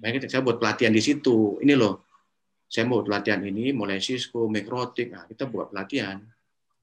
[0.00, 1.60] Makanya saya buat pelatihan di situ.
[1.62, 2.06] Ini loh,
[2.66, 5.14] saya mau pelatihan ini mulai Cisco, Mikrotik.
[5.14, 6.20] Nah, kita buat pelatihan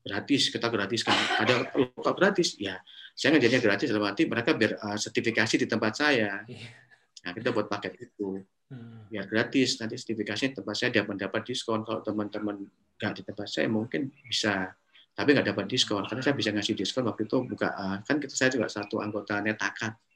[0.02, 0.50] gratis.
[0.50, 1.16] Kita gratiskan.
[1.44, 2.58] Ada loh, kok gratis?
[2.58, 2.82] Ya,
[3.14, 6.42] saya ngajarnya gratis dalam arti mereka biar uh, sertifikasi di tempat saya.
[7.24, 8.42] Nah, kita buat paket itu
[9.10, 9.78] biar gratis.
[9.78, 11.86] Nanti sertifikasinya di tempat saya dia mendapat diskon.
[11.86, 12.66] Kalau teman-teman
[12.98, 14.72] nggak di tempat saya mungkin bisa
[15.14, 17.70] tapi nggak dapat diskon karena saya bisa ngasih diskon waktu itu buka
[18.02, 20.13] kan kita saya juga satu anggota netakat Apa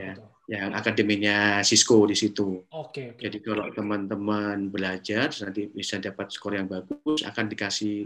[0.00, 0.14] Ya.
[0.44, 2.66] yang akademinya Cisco di situ.
[2.68, 3.20] Oke oke.
[3.22, 8.04] Jadi kalau teman-teman belajar nanti bisa dapat skor yang bagus akan dikasih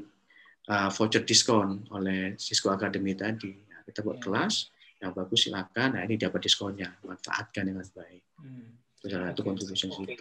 [0.70, 3.56] uh, voucher diskon oleh Cisco Academy tadi.
[3.68, 4.24] Nah, kita buat Ya.
[4.28, 4.54] kelas
[5.02, 5.98] yang bagus silakan.
[5.98, 8.22] Nah ini dapat diskonnya, manfaatkan dengan baik.
[8.38, 8.78] Hmm.
[8.98, 9.48] Itu salah satu Oke.
[9.54, 10.14] contribution Oke.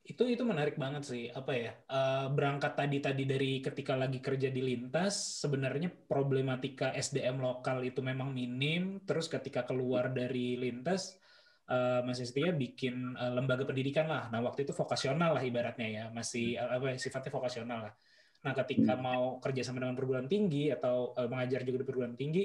[0.00, 1.24] Itu itu menarik banget sih.
[1.30, 1.72] Apa ya?
[1.76, 8.00] eh, berangkat tadi tadi dari ketika lagi kerja di lintas, sebenarnya problematika SDM lokal itu
[8.00, 9.04] memang minim.
[9.04, 11.20] Terus ketika keluar dari lintas,
[11.68, 14.32] eh, Mas Setia bikin eh, lembaga pendidikan lah.
[14.32, 17.94] Nah waktu itu vokasional lah ibaratnya ya, masih eh, apa ya, sifatnya vokasional lah.
[18.40, 22.44] Nah ketika mau kerja sama dengan perguruan tinggi atau eh, mengajar juga di perguruan tinggi,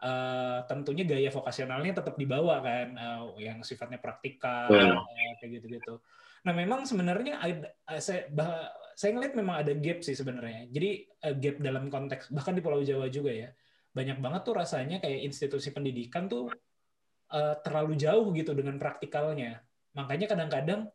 [0.00, 4.96] eh, tentunya gaya vokasionalnya tetap dibawa kan, eh, yang sifatnya praktikal Betul.
[4.96, 5.94] eh, kayak gitu-gitu.
[6.48, 10.68] Nah memang sebenarnya ada, eh, saya bah- saya ngeliat memang ada gap sih sebenarnya.
[10.72, 13.48] Jadi eh, gap dalam konteks bahkan di Pulau Jawa juga ya,
[13.92, 16.48] banyak banget tuh rasanya kayak institusi pendidikan tuh
[17.32, 19.60] eh, terlalu jauh gitu dengan praktikalnya.
[19.96, 20.88] Makanya kadang-kadang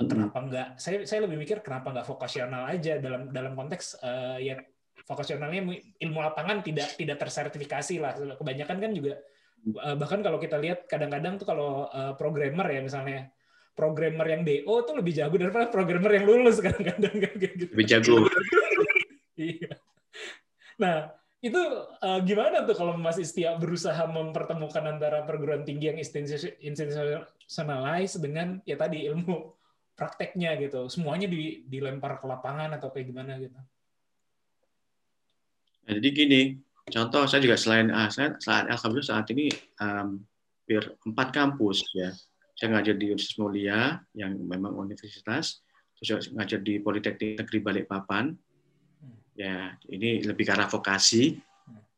[0.00, 0.68] kenapa nggak?
[0.80, 4.54] Saya saya lebih mikir kenapa nggak vokasional aja dalam dalam konteks eh, ya
[5.06, 5.62] vokasionalnya
[6.00, 8.12] ilmu lapangan tidak tidak tersertifikasi lah.
[8.36, 9.20] Kebanyakan kan juga
[9.64, 13.30] eh, bahkan kalau kita lihat kadang-kadang tuh kalau eh, programmer ya misalnya
[13.74, 17.72] programmer yang DO tuh lebih jago daripada programmer yang lulus kadang-kadang kan kayak gitu.
[17.74, 18.16] Lebih jago.
[19.40, 19.72] Iya.
[20.76, 21.56] Nah, itu
[22.04, 28.76] eh, gimana tuh kalau Mas Istia berusaha mempertemukan antara perguruan tinggi yang institutionalized dengan ya
[28.76, 29.56] tadi ilmu
[29.96, 30.92] prakteknya gitu.
[30.92, 33.56] Semuanya di, dilempar ke lapangan atau kayak gimana gitu.
[35.90, 36.40] Nah, jadi gini,
[36.86, 39.50] contoh saya juga selain ah, saya saat alhamdulillah saat ini
[39.82, 40.22] um,
[40.70, 42.14] hampir empat kampus ya.
[42.54, 45.66] Saya ngajar di Universitas Mulia yang memang universitas,
[45.98, 48.30] terus juga ngajar di Politeknik Negeri Balikpapan.
[49.34, 51.42] Ya, ini lebih ke arah vokasi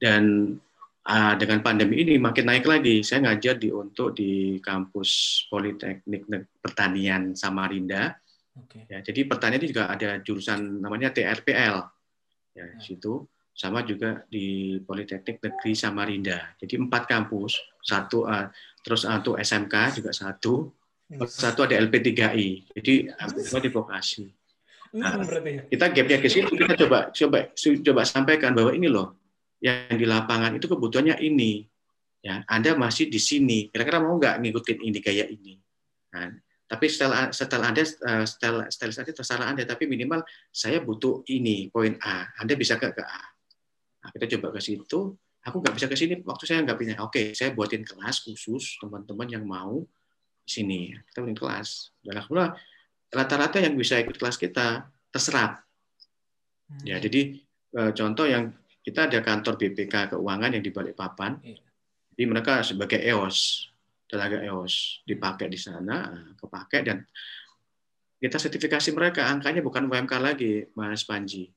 [0.01, 0.57] dan
[1.05, 3.05] ah, dengan pandemi ini makin naik lagi.
[3.05, 6.25] Saya ngajar di untuk di kampus Politeknik
[6.65, 8.17] Pertanian Samarinda.
[8.57, 8.89] Oke.
[8.89, 11.77] Ya, jadi pertanian ini juga ada jurusan namanya TRPL.
[12.57, 16.57] Ya, di situ sama juga di Politeknik Negeri Samarinda.
[16.57, 18.49] Jadi empat kampus, satu eh,
[18.81, 20.73] terus satu SMK juga satu,
[21.29, 22.73] satu ada LP3I.
[22.73, 23.13] Jadi
[23.45, 24.25] semua di vokasi.
[24.93, 25.63] Berarti ya.
[25.73, 29.17] Kita gapnya ke situ kita coba coba coba sampaikan bahwa ini loh
[29.65, 31.65] yang di lapangan itu kebutuhannya ini.
[32.23, 33.67] Ya, Anda masih di sini.
[33.73, 35.59] Kira-kira mau nggak ngikutin ini gaya ini?
[36.15, 36.31] Nah,
[36.71, 41.99] tapi setelah setelah Anda eh, setelah sterilisasi terserah Anda, tapi minimal saya butuh ini poin
[42.05, 42.31] A.
[42.39, 43.32] Anda bisa ke ke A.
[44.03, 45.15] Nah, kita coba ke situ.
[45.43, 46.95] Aku nggak bisa ke sini, waktu saya nggak punya.
[47.03, 49.83] Oke, saya buatin kelas khusus teman-teman yang mau
[50.47, 50.95] sini.
[51.11, 51.95] Kita buatin kelas.
[52.03, 52.55] Dan alhamdulillah
[53.11, 55.63] rata-rata yang bisa ikut kelas kita terserap.
[56.87, 57.05] Ya, Hmm.
[57.05, 57.21] jadi
[57.73, 61.39] eh, contoh yang kita ada kantor BPK Keuangan yang di Balikpapan.
[61.45, 61.61] Iya.
[62.13, 63.69] Jadi mereka sebagai EOS,
[64.09, 67.05] tenaga EOS dipakai di sana, eh, kepake dan
[68.23, 71.51] kita sertifikasi mereka angkanya bukan UMK lagi, Mas Panji.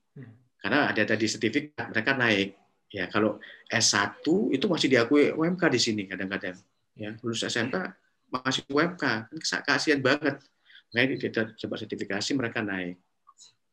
[0.65, 2.57] Karena ada tadi sertifikat mereka naik.
[2.89, 3.37] Ya, kalau
[3.69, 6.57] S1 itu masih diakui UMK di sini kadang-kadang.
[6.97, 7.93] Ya, lulus SMK
[8.33, 10.41] masih UMK, kan kasihan banget.
[10.89, 12.97] Makanya kita coba sertifikasi mereka naik.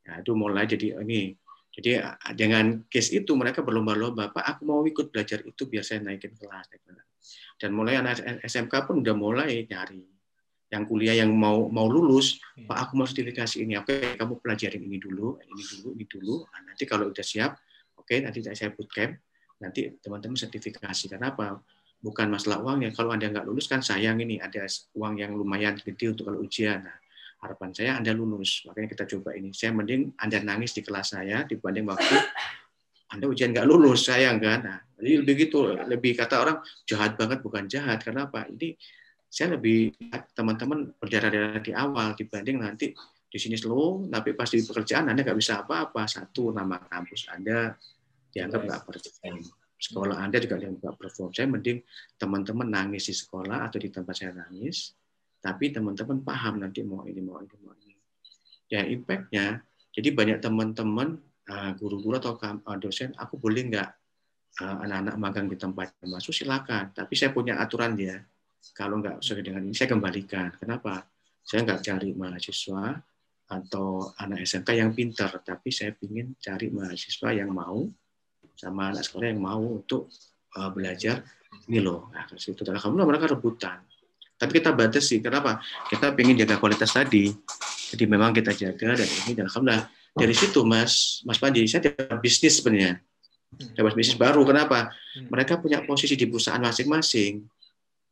[0.05, 1.33] Ya, itu mulai jadi ini.
[1.72, 1.96] Jadi
[2.37, 6.68] dengan case itu mereka berlomba-lomba, Pak, aku mau ikut belajar itu biar saya naikin kelas.
[7.57, 10.12] Dan mulai anak SMK pun udah mulai nyari
[10.72, 12.64] yang kuliah yang mau mau lulus, Iya.
[12.64, 13.76] Pak, aku mau sertifikasi ini.
[13.76, 16.35] Oke, kamu pelajarin ini dulu, ini dulu, ini dulu.
[16.48, 17.61] Nah, nanti kalau udah siap,
[18.00, 19.20] oke, nanti saya bootcamp.
[19.61, 21.12] Nanti teman-teman sertifikasi.
[21.12, 21.61] Kenapa?
[22.02, 22.90] Bukan masalah uangnya.
[22.96, 24.64] Kalau Anda nggak lulus kan sayang ini ada
[24.96, 26.82] uang yang lumayan gede untuk kalau ujian.
[26.82, 26.96] Nah,
[27.44, 28.64] harapan saya Anda lulus.
[28.66, 29.52] Makanya kita coba ini.
[29.54, 32.16] Saya mending Anda nangis di kelas saya dibanding waktu
[33.12, 34.61] Anda ujian nggak lulus, sayang kan?
[34.64, 36.58] Nah, jadi lebih gitu, lebih kata orang
[36.88, 38.00] jahat banget bukan jahat.
[38.00, 38.48] Kenapa?
[38.48, 38.72] Ini
[39.33, 39.97] saya lebih
[40.37, 42.92] teman-teman berdarah-darah di awal dibanding nanti
[43.33, 46.05] di sini slow, tapi pas di pekerjaan Anda nggak bisa apa-apa.
[46.05, 47.73] Satu, nama kampus Anda
[48.29, 49.40] dianggap nggak perform.
[49.81, 51.33] Sekolah Anda juga dianggap nggak perform.
[51.33, 51.81] Saya mending
[52.21, 54.92] teman-teman nangis di sekolah atau di tempat saya nangis,
[55.40, 57.97] tapi teman-teman paham nanti mau ini, mau ini, mau ini.
[58.68, 59.64] Ya, impact-nya,
[59.97, 61.16] jadi banyak teman-teman,
[61.49, 63.88] uh, guru-guru atau uh, dosen, aku boleh nggak
[64.61, 66.92] uh, anak-anak magang di tempat yang masuk, silakan.
[66.92, 68.21] Tapi saya punya aturan dia.
[68.70, 70.55] Kalau nggak sesuai dengan ini, saya kembalikan.
[70.55, 71.03] Kenapa?
[71.42, 73.03] Saya nggak cari mahasiswa
[73.51, 77.85] atau anak SMK yang pintar, tapi saya ingin cari mahasiswa yang mau
[78.55, 80.09] sama anak sekolah yang mau untuk
[80.57, 81.27] uh, belajar
[81.68, 82.09] ini loh.
[82.14, 82.25] Nah.
[82.31, 83.83] Dan alhamdulillah mereka rebutan.
[84.38, 85.22] Tapi kita batasi.
[85.22, 85.62] Kenapa?
[85.87, 87.31] Kita ingin jaga kualitas tadi.
[87.92, 89.85] Jadi memang kita jaga dan ini dan alhamdulillah
[90.16, 92.98] dari situ Mas Mas Panji saya dapat bisnis sebenarnya.
[93.77, 94.42] Dapat bisnis baru.
[94.48, 94.90] Kenapa?
[95.29, 97.44] Mereka punya posisi di perusahaan masing-masing.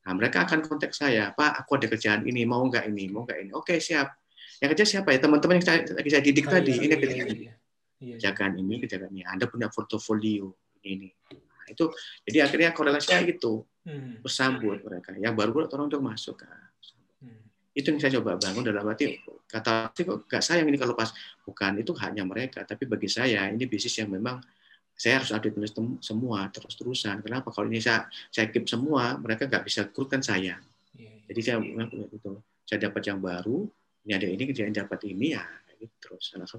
[0.00, 3.38] Nah, mereka akan kontak saya, Pak, aku ada kerjaan ini, mau nggak ini, mau nggak
[3.44, 3.50] ini.
[3.52, 4.16] Oke, siap.
[4.60, 5.18] Yang kerja siapa ya?
[5.20, 6.72] Teman-teman yang saya, saya didik Oh, tadi.
[6.72, 7.40] iya, ini iya, kerjaan iya, ini.
[7.44, 7.54] iya.
[8.00, 9.22] Iya, Kerjaan ini, kerjaan ini.
[9.28, 11.12] Anda punya portofolio ini.
[11.32, 11.84] Nah, itu
[12.24, 15.16] jadi akhirnya korelasinya itu Hmm, bersambut mereka.
[15.16, 16.44] Yang baru orang untuk masuk.
[17.24, 17.40] Hmm.
[17.72, 19.16] itu yang saya coba bangun dalam arti
[19.48, 21.08] kata sih kok gak sayang ini kalau pas
[21.46, 24.36] bukan itu hanya mereka tapi bagi saya ini bisnis yang memang
[25.00, 29.48] saya harus update tem- semua terus terusan kenapa kalau ini saya saya keep semua mereka
[29.48, 30.60] nggak bisa ikut kan saya
[30.92, 31.24] Iya, iya.
[31.32, 31.56] jadi saya
[32.12, 32.32] itu
[32.68, 33.64] saya dapat yang baru
[34.04, 36.52] ini ada ini kerjaan dapat ini ya kayak gitu terus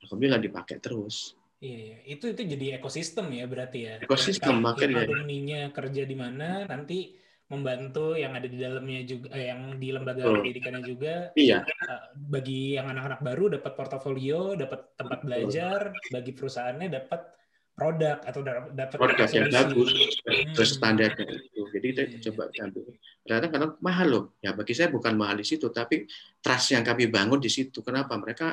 [0.00, 1.98] Alhamdulillah- dipakai terus Iya, iya.
[2.16, 3.94] itu itu jadi ekosistem ya berarti ya.
[4.04, 5.08] Ekosistem, makanya.
[5.08, 7.16] alumninya kerja di mana, nanti
[7.48, 10.44] membantu yang ada di dalamnya juga, eh, yang di lembaga Betul.
[10.44, 11.14] pendidikannya juga.
[11.32, 15.26] iya eh, bagi yang anak-anak baru dapat portofolio, dapat tempat Betul.
[15.32, 15.80] belajar,
[16.12, 17.20] bagi perusahaannya dapat
[17.76, 19.90] produk atau da- dapat produk yang bagus
[20.24, 20.52] Hmm.
[20.56, 21.60] terus standarnya itu.
[21.76, 22.82] Jadi kita Iya, coba ambil.
[23.20, 24.24] Ternyata karena mahal loh.
[24.40, 26.08] Ya bagi saya bukan mahal di situ tapi
[26.40, 27.84] trust yang kami bangun di situ.
[27.84, 28.16] Kenapa?
[28.16, 28.48] Mereka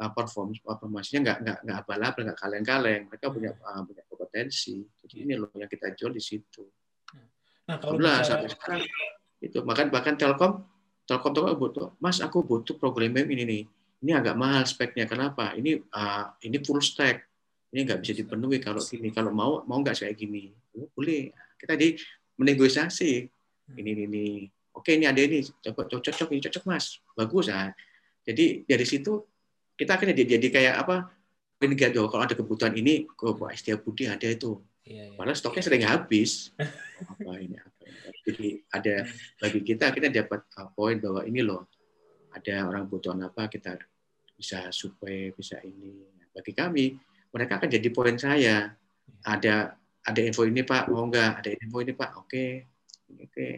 [0.00, 3.02] uh, perform performasinya nggak nggak nggak abal-abal nggak kaleng-kaleng.
[3.12, 4.80] Mereka punya uh, punya kompetensi.
[5.04, 6.64] Jadi ini loh yang kita jual di situ.
[7.68, 8.80] Nah, kalau Alhamdulillah bicara- sampai sekarang
[9.38, 9.58] itu.
[9.60, 10.52] Bahkan bahkan Telkom
[11.04, 11.86] Telkom tuh butuh.
[12.00, 13.62] Mas aku butuh program ini nih.
[14.00, 15.04] Ini agak mahal speknya.
[15.04, 15.52] Kenapa?
[15.52, 17.28] Ini uh, ini full stack
[17.72, 21.74] ini nggak bisa dipenuhi kalau gini kalau mau mau nggak kayak gini oh, boleh kita
[21.74, 21.96] di
[22.36, 23.26] menegosiasi
[23.76, 24.26] ini ini, ini.
[24.76, 27.72] oke ini ada ini cocok cocok ini cocok mas bagus ah
[28.22, 29.24] jadi dari situ
[29.74, 30.96] kita akhirnya jadi, jadi kayak apa
[31.62, 35.16] ini gak kalau ada kebutuhan ini kok Pak Setia Budi ada itu Iya, iya.
[35.16, 36.50] Padahal stoknya sering habis.
[37.12, 38.10] apa ini apa ini.
[38.26, 38.94] Jadi ada
[39.38, 41.70] bagi kita kita dapat uh, poin bahwa ini loh
[42.34, 43.78] ada orang butuhan apa kita
[44.34, 46.02] bisa supply bisa ini.
[46.34, 46.98] Bagi kami
[47.32, 48.76] mereka akan jadi poin saya.
[49.24, 51.42] Ada ada info ini Pak mau nggak?
[51.42, 52.46] Ada info ini Pak oke
[53.20, 53.48] oke.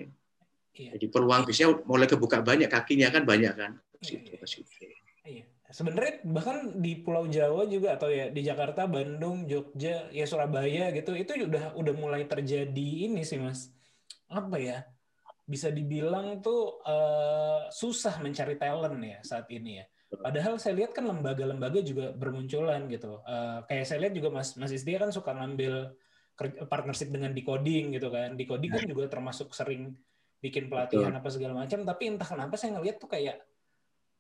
[0.75, 0.91] Iya.
[0.99, 3.73] Jadi peluang bisnya mulai kebuka banyak kakinya kan banyak kan.
[4.03, 4.91] Situ, ke situ.
[5.23, 5.47] Iya.
[5.71, 11.19] Sebenarnya bahkan di Pulau Jawa juga atau ya di Jakarta, Bandung, Jogja, ya Surabaya gitu,
[11.19, 13.75] itu udah udah mulai terjadi ini sih Mas.
[14.31, 14.87] Apa ya?
[15.47, 19.87] Bisa dibilang tuh eh, susah mencari talent ya saat ini ya.
[20.11, 23.21] Padahal saya lihat kan lembaga-lembaga juga bermunculan gitu.
[23.27, 25.95] Eh, kayak saya lihat juga Mas Mas Isdia kan suka ngambil
[26.71, 28.35] partnership dengan decoding gitu kan.
[28.39, 29.95] Decoding kan juga termasuk sering
[30.45, 33.37] bikin pelatihan apa segala macam, tapi entah kenapa saya ngelihat tuh kayak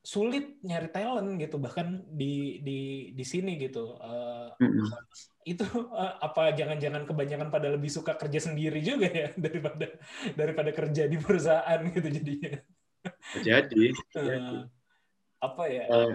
[0.04, 2.78] sulit nyari talent gitu bahkan di di
[3.16, 4.84] di sini gitu Eh, Mm-mm.
[5.48, 5.64] itu
[5.96, 9.86] eh, apa jangan-jangan kebanyakan pada lebih suka kerja sendiri juga ya daripada
[10.36, 12.52] daripada kerja di perusahaan gitu jadinya
[13.34, 14.60] Jadi, Eh,
[15.44, 15.82] apa ya?
[15.84, 16.12] Eh,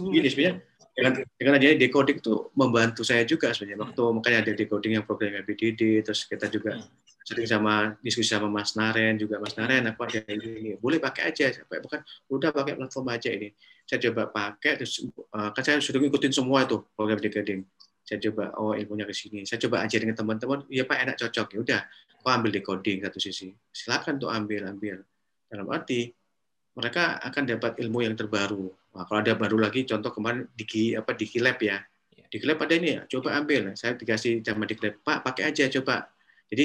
[0.00, 0.54] gini sebenarnya.
[0.90, 3.78] dengan dengan adanya decoding itu membantu saya juga sebenarnya.
[3.84, 6.88] Waktu makanya ada decoding yang programnya BDD terus kita juga Hmm.
[7.20, 9.38] sering sama diskusi sama Mas Naren juga.
[9.38, 10.74] Mas Naren aku ada ini?
[10.80, 12.00] Boleh pakai aja sampai bukan
[12.32, 13.54] udah pakai platform aja ini.
[13.86, 17.62] Saya coba pakai terus eh, kan saya sudah ngikutin semua itu program decoding
[18.10, 19.46] saya coba oh ilmunya ke sini.
[19.46, 21.46] Saya coba ajarin ke teman-teman iya Pak enak cocok.
[21.54, 21.80] Ya udah
[22.18, 23.54] kau ambil decoding satu sisi.
[23.70, 25.06] Silakan tuh ambil ambil.
[25.46, 26.10] Dalam arti
[26.80, 28.72] mereka akan dapat ilmu yang terbaru.
[28.96, 31.78] Nah, kalau ada baru lagi, contoh kemarin di apa di Lab ya,
[32.10, 33.76] di Lab ada ini ya, coba ambil.
[33.76, 36.08] Saya dikasih sama di Lab, Pak pakai aja coba.
[36.50, 36.62] Jadi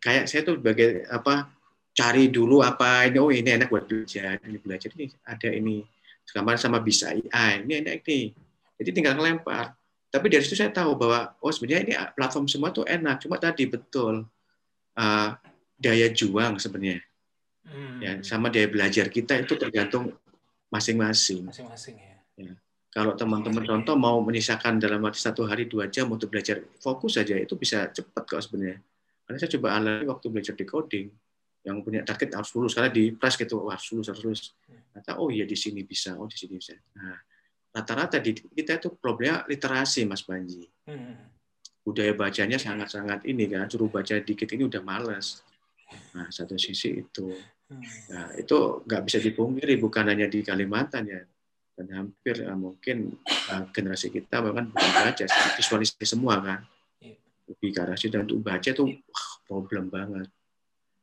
[0.00, 1.50] kayak saya tuh sebagai apa
[1.92, 5.84] cari dulu apa ini, oh ini enak buat belajar, ini belajar ini ada ini.
[6.26, 8.34] Kemarin sama bisa AI, ini enak nih.
[8.82, 9.74] Jadi tinggal ngelempar.
[10.10, 13.68] Tapi dari situ saya tahu bahwa oh sebenarnya ini platform semua tuh enak, cuma tadi
[13.68, 14.24] betul
[14.96, 15.28] uh,
[15.76, 17.04] daya juang sebenarnya
[17.66, 20.14] Hmm, ya sama daya belajar kita itu tergantung
[20.70, 21.50] masing-masing.
[21.50, 22.16] masing-masing ya.
[22.96, 27.36] Kalau teman-teman contoh mau menyisakan dalam waktu satu hari dua jam untuk belajar fokus saja
[27.36, 28.80] itu bisa cepat kok sebenarnya.
[29.28, 31.12] Karena saya coba alami waktu belajar decoding,
[31.66, 34.42] yang punya target harus lulus karena di press gitu harus lulus harus lulus.
[34.96, 36.72] Kata oh iya di sini bisa oh di sini bisa.
[36.96, 37.20] Nah
[37.74, 40.64] rata-rata di kita itu problemnya literasi mas Panji.
[40.88, 41.36] Hmm.
[41.86, 45.44] budaya bacanya sangat-sangat ini kan suruh baca dikit ini udah males.
[46.16, 47.28] Nah satu sisi itu.
[47.28, 47.55] Hmm.
[47.66, 51.22] Nah itu nggak bisa dipungkiri bukan hanya di Kalimantan ya.
[51.76, 55.24] Dan hampir eh, mungkin eh, generasi kita bahkan bukan baca
[55.58, 56.60] visualisasi semua kan.
[57.02, 57.16] Iya.
[57.46, 60.30] lebih ke arah situ untuk baca itu wah, problem banget.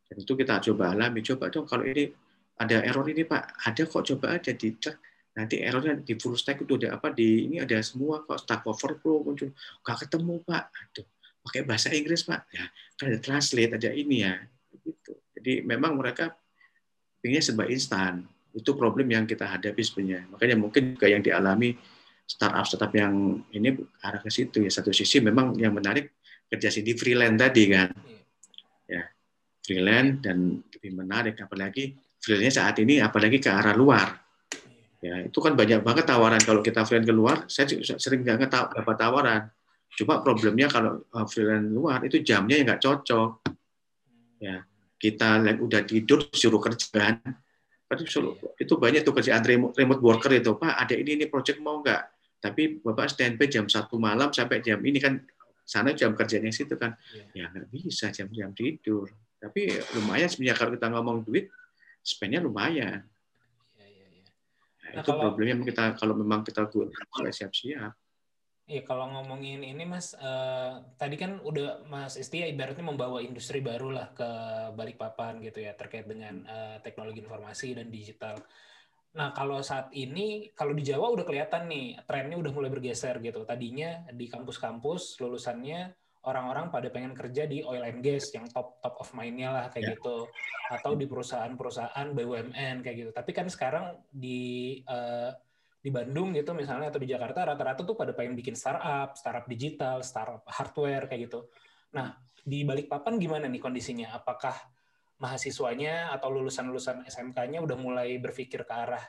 [0.10, 1.20] Dan itu kita coba alami.
[1.22, 2.10] Coba dong kalau ini
[2.58, 3.54] ada error ini pak.
[3.70, 4.98] Ada kok coba aja dicek.
[5.34, 9.22] Nanti errornya di full stack itu ada apa di ini ada semua kok stack overflow
[9.22, 9.54] muncul.
[9.54, 10.64] Nggak ketemu pak.
[10.74, 11.08] Aduh
[11.44, 12.48] pakai bahasa Inggris pak.
[12.50, 12.66] Ya
[12.98, 14.36] kan ada translate ada ini ya.
[14.74, 15.14] Gitu.
[15.38, 16.34] Jadi memang mereka
[17.24, 20.28] pinginnya serba instan itu problem yang kita hadapi sebenarnya.
[20.30, 21.74] Makanya mungkin juga yang dialami
[22.28, 24.70] startup startup yang ini arah ke situ ya.
[24.70, 26.20] Satu sisi memang yang menarik
[26.52, 27.90] kerja sini freelance tadi kan.
[28.86, 29.08] Ya
[29.64, 34.20] freelance dan lebih menarik apalagi freelance saat ini apalagi ke arah luar.
[35.00, 36.44] Ya itu kan banyak banget tawaran.
[36.44, 37.66] Kalau kita freelance keluar saya
[37.98, 39.42] sering nggak dapat tawaran.
[39.96, 43.50] Cuma problemnya kalau uh, freelance luar itu jamnya yang nggak cocok.
[44.44, 44.68] Ya
[45.04, 47.20] kita yang udah tidur suruh kerja
[47.84, 50.56] Berarti suruh- itu banyak tuh kerjaan remote, remote worker itu.
[50.56, 52.02] Pak ada ini ini project mau nggak?
[52.40, 55.20] Tapi bapak standby jam satu malam sampai jam ini kan
[55.68, 56.96] sana jam kerjanya situ kan.
[57.12, 57.28] Iya.
[57.36, 59.12] ya nggak bisa jam-jam tidur.
[59.38, 59.68] Tapi
[60.00, 61.52] lumayan sebenarnya kalau kita ngomong duit
[62.00, 63.04] spendnya lumayan.
[63.76, 64.08] Iya, iya.
[64.24, 66.64] Nah, Nah, itu kalau- problemnya kita kalau memang kita
[67.32, 67.92] siap-siap
[68.64, 73.60] Iya, kalau ngomongin ini Mas, eh, tadi kan udah Mas Isti ya ibaratnya membawa industri
[73.60, 74.30] baru lah ke
[74.72, 78.40] Balikpapan gitu ya terkait dengan eh, teknologi informasi dan digital.
[79.20, 83.44] Nah, kalau saat ini kalau di Jawa udah kelihatan nih trennya udah mulai bergeser gitu.
[83.44, 85.92] Tadinya di kampus-kampus lulusannya
[86.24, 89.92] orang-orang pada pengen kerja di oil and gas yang top top of mind-nya lah kayak
[89.92, 89.94] Ya.
[90.00, 90.32] gitu
[90.72, 93.12] atau di perusahaan-perusahaan BUMN kayak gitu.
[93.12, 95.32] Tapi kan sekarang di eh,
[95.84, 100.00] di Bandung gitu misalnya atau di Jakarta rata-rata tuh pada pengen bikin startup, startup digital,
[100.00, 101.52] startup hardware kayak gitu.
[101.92, 104.16] Nah, di Balikpapan gimana nih kondisinya?
[104.16, 104.56] Apakah
[105.20, 109.04] mahasiswanya atau lulusan-lulusan SMK-nya udah mulai berpikir ke arah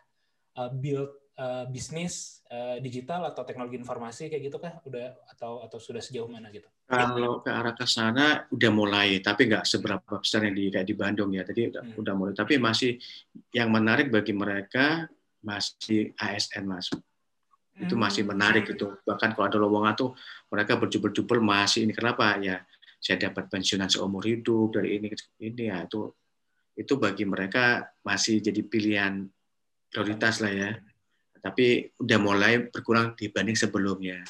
[0.59, 4.83] uh, build uh, bisnis uh, digital atau teknologi informasi kayak gitu kah?
[4.83, 6.67] Udah atau atau sudah sejauh mana gitu?
[6.85, 10.93] kalau ke arah ke sana udah mulai tapi nggak seberapa besar yang di kayak di
[10.93, 11.97] Bandung ya tadi udah, Hmm.
[11.97, 13.01] udah mulai tapi masih
[13.57, 15.09] yang menarik bagi mereka
[15.45, 16.89] masih ASN mas.
[17.75, 18.35] Itu masih Hmm.
[18.35, 18.87] menarik itu.
[19.03, 20.11] Bahkan kalau ada lowongan tuh
[20.49, 21.93] mereka berjubel-jubel masih ini.
[21.93, 22.39] Kenapa?
[22.39, 22.63] Ya
[23.03, 25.69] saya dapat pensiunan seumur hidup dari ini ke ini.
[25.69, 26.15] Ya itu
[26.75, 29.27] itu bagi mereka masih jadi pilihan
[29.91, 30.71] prioritas lah ya.
[31.43, 34.25] Tapi udah mulai berkurang dibanding sebelumnya.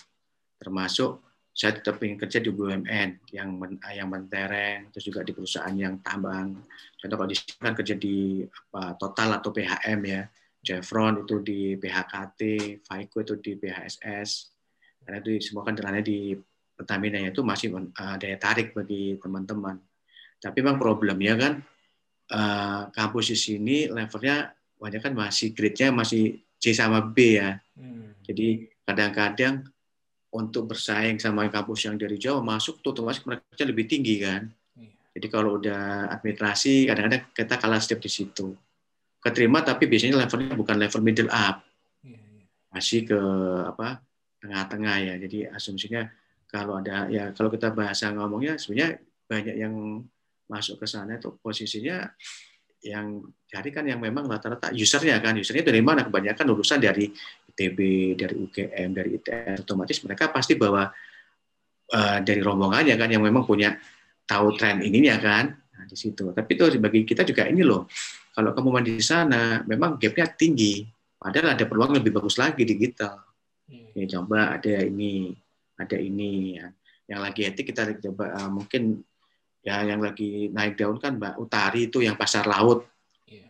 [0.58, 1.22] Termasuk
[1.54, 6.02] saya tetap ingin kerja di BUMN yang men, yang mentereng terus juga di perusahaan yang
[6.02, 6.58] tambang.
[6.98, 10.26] Contoh kalau di kan kerja di apa Total atau PHM ya
[10.64, 12.40] Chevron itu di PHKT,
[12.82, 14.30] Faiko itu di PHSS,
[15.04, 16.32] karena itu semua kan jalannya di
[16.74, 19.78] Pertamina itu masih uh, daya tarik bagi teman-teman.
[20.42, 21.52] Tapi memang problemnya kan
[22.34, 24.50] uh, kampus di sini levelnya
[24.80, 27.60] banyak kan masih grade-nya masih C sama B ya.
[27.78, 28.16] Hmm.
[28.26, 29.64] Jadi kadang-kadang
[30.34, 34.50] untuk bersaing sama kampus yang dari Jawa masuk tuh otomatis mereka lebih tinggi kan.
[34.74, 34.90] Iya.
[35.14, 38.50] Jadi kalau udah administrasi kadang-kadang kita kalah step di situ.
[39.24, 41.64] Keterima tapi biasanya levelnya bukan level middle up,
[42.04, 42.44] Iya, iya.
[42.68, 43.20] masih ke
[43.64, 44.04] apa
[44.44, 45.14] tengah-tengah ya.
[45.16, 46.04] Jadi asumsinya
[46.44, 50.04] kalau ada ya kalau kita bahasa ngomongnya sebenarnya banyak yang
[50.44, 52.04] masuk ke sana itu posisinya
[52.84, 55.40] yang cari kan yang memang rata-rata usernya kan.
[55.40, 56.04] Usernya dari mana?
[56.04, 57.08] Kebanyakan lulusan dari
[57.48, 57.78] ITB
[58.12, 60.84] dari UGM dari ITS otomatis mereka pasti bawa
[61.96, 63.72] uh, dari rombongannya kan yang memang punya
[64.28, 65.48] tahu tren ininya kan.
[65.48, 66.28] Nah, di situ.
[66.36, 67.88] Tapi itu bagi kita juga ini loh
[68.34, 70.82] kalau kamu main di sana memang gapnya tinggi
[71.16, 73.22] padahal ada peluang lebih bagus lagi digital
[73.64, 73.88] Iya.
[73.96, 75.32] ya coba ada ini
[75.80, 76.68] ada ini ya.
[77.08, 79.00] yang lagi etik kita coba uh, mungkin
[79.64, 82.84] ya yang lagi naik daun kan Mbak Utari itu yang pasar laut
[83.24, 83.48] Iya.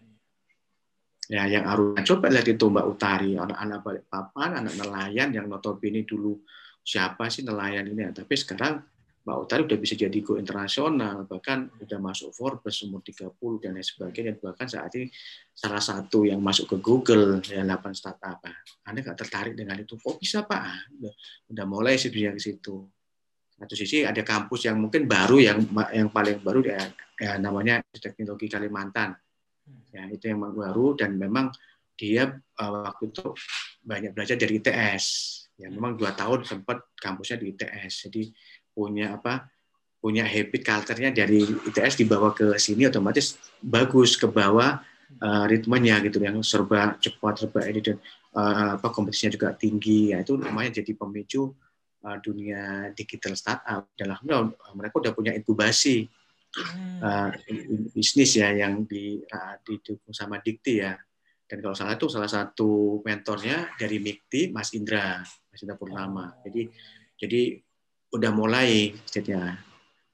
[1.27, 6.07] ya yang Aruna coba lihat itu Mbak Utari anak-anak balik papan anak nelayan yang notabene
[6.07, 6.39] dulu
[6.87, 8.11] siapa sih nelayan ini ya.
[8.15, 8.87] tapi sekarang
[9.25, 13.33] Mbak Utari udah bisa jadi go internasional bahkan udah masuk Forbes umur 30
[13.65, 15.09] dan lain sebagainya bahkan saat ini
[15.57, 18.45] salah satu yang masuk ke Google ya 8 startup.
[18.85, 19.97] Anda nggak tertarik dengan itu?
[19.97, 20.61] Kok bisa Pak?
[20.61, 21.15] Ah, udah,
[21.57, 22.85] udah mulai sih ke situ.
[23.57, 26.85] Satu sisi ada kampus yang mungkin baru yang yang paling baru ya,
[27.17, 29.17] ya namanya teknologi Kalimantan.
[29.89, 31.49] Ya itu yang baru dan memang
[31.97, 32.29] dia
[32.61, 33.33] uh, waktu itu
[33.81, 35.05] banyak belajar dari ITS
[35.55, 38.23] ya memang dua tahun sempat kampusnya di ITS jadi
[38.75, 39.49] punya apa
[40.03, 44.83] punya habit culture-nya dari ITS dibawa ke sini otomatis bagus ke bawah
[45.25, 47.97] uh, ritmenya gitu yang serba cepat serba ini dan
[48.37, 51.57] uh, apa kompetisinya juga tinggi ya itu lumayan jadi pemicu
[52.05, 53.91] uh, dunia digital startup.
[53.97, 56.05] Dan alhamdulillah mereka udah punya inkubasi
[57.03, 57.31] uh,
[57.97, 60.95] bisnis ya yang di uh, didukung sama Dikti ya.
[61.45, 66.41] Dan kalau salah itu salah satu mentornya dari Mikti Mas Indra Mas Indra Purnama.
[66.45, 66.69] Jadi
[67.21, 67.43] jadi
[68.15, 69.59] udah mulai jadinya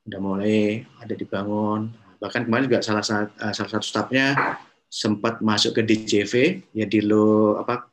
[0.08, 1.92] udah mulai ada dibangun.
[2.16, 4.56] Bahkan kemarin juga salah satu salah satu stafnya
[4.90, 6.32] sempat masuk ke DJV
[6.74, 7.86] ya di lo apa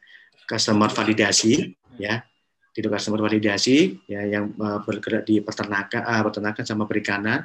[0.48, 2.24] customer validasi ya.
[2.72, 7.44] Di lo customer validasi ya yang uh, bergerak di peternakan uh, peternakan sama perikanan.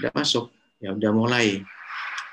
[0.00, 0.48] Udah masuk
[0.80, 1.60] ya udah mulai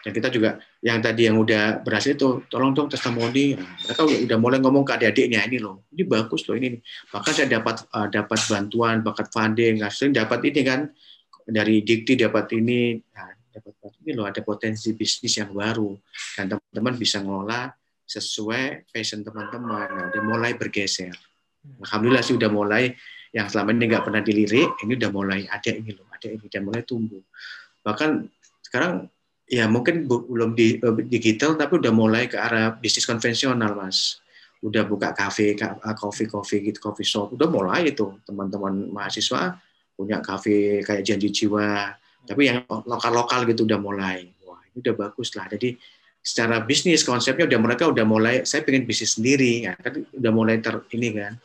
[0.06, 4.38] dan kita juga yang tadi yang udah berhasil itu tolong dong testimoni nah, mereka udah,
[4.38, 6.78] mulai ngomong ke adik-adiknya ini loh ini bagus loh ini
[7.10, 10.94] bahkan saya dapat uh, dapat bantuan bakat funding nah, sering dapat ini kan
[11.46, 12.98] dari Dikti dapat ini.
[12.98, 15.96] Nah, dapat ini loh ada potensi bisnis yang baru
[16.36, 17.72] dan teman-teman bisa ngelola
[18.04, 19.88] sesuai passion teman-teman.
[19.88, 21.14] Nah, udah mulai bergeser.
[21.82, 22.94] Alhamdulillah sih udah mulai
[23.34, 26.62] yang selama ini nggak pernah dilirik ini udah mulai ada ini loh ada ini dan
[26.66, 27.22] mulai tumbuh.
[27.82, 28.10] Bahkan
[28.66, 29.10] sekarang
[29.46, 34.22] ya mungkin belum di digital tapi udah mulai ke arah bisnis konvensional mas.
[34.66, 35.54] Udah buka kafe
[35.94, 37.38] coffee coffee gitu coffee shop.
[37.38, 38.18] Udah mulai itu.
[38.26, 39.62] Teman-teman mahasiswa
[39.94, 41.94] punya kafe kayak janji jiwa.
[42.26, 44.34] Tapi yang lokal lokal gitu udah mulai.
[44.42, 45.46] Wah ini udah bagus lah.
[45.46, 45.78] Jadi
[46.26, 49.78] secara bisnis konsepnya udah mereka udah mulai saya pengen bisnis sendiri ya.
[49.78, 51.38] Kan udah mulai ter ini kan.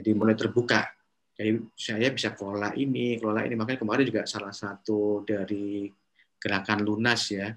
[0.00, 0.88] Jadi mulai terbuka.
[1.36, 3.60] Jadi saya bisa kelola ini kelola ini.
[3.60, 5.92] Makanya kemarin juga salah satu dari
[6.38, 7.54] gerakan lunas ya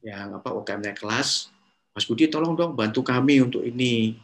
[0.00, 1.52] yang apa UKM naik kelas.
[1.90, 4.16] Mas Budi tolong dong bantu kami untuk ini.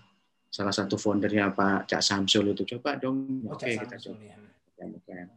[0.46, 2.64] Salah satu foundernya Pak Cak Samsul itu.
[2.76, 3.44] Coba dong.
[3.44, 4.24] Oh, oke Cak kita coba.
[4.24, 4.36] ya.
[4.76, 5.28] UKM UKM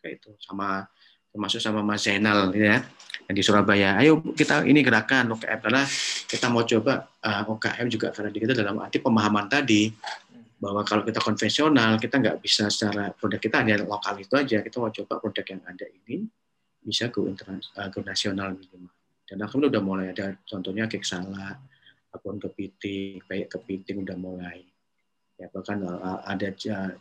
[0.00, 0.88] mereka itu sama
[1.30, 2.80] termasuk sama Mas Zainal ya
[3.28, 4.00] yang di Surabaya.
[4.00, 5.82] Ayo kita ini gerakan UKM karena
[6.24, 9.92] kita mau coba uh, UKM juga karena kita dalam arti pemahaman tadi
[10.60, 14.64] bahwa kalau kita konvensional kita nggak bisa secara produk kita hanya lokal itu aja.
[14.64, 16.24] Kita mau coba produk yang ada ini
[16.80, 18.92] bisa go, uh, go nasional minimal.
[19.28, 21.54] Dan alhamdulillah udah mulai ada contohnya kek salah,
[22.10, 24.66] apun kepiting, kayak kepiting udah mulai.
[25.38, 26.92] Ya bahkan uh, ada uh,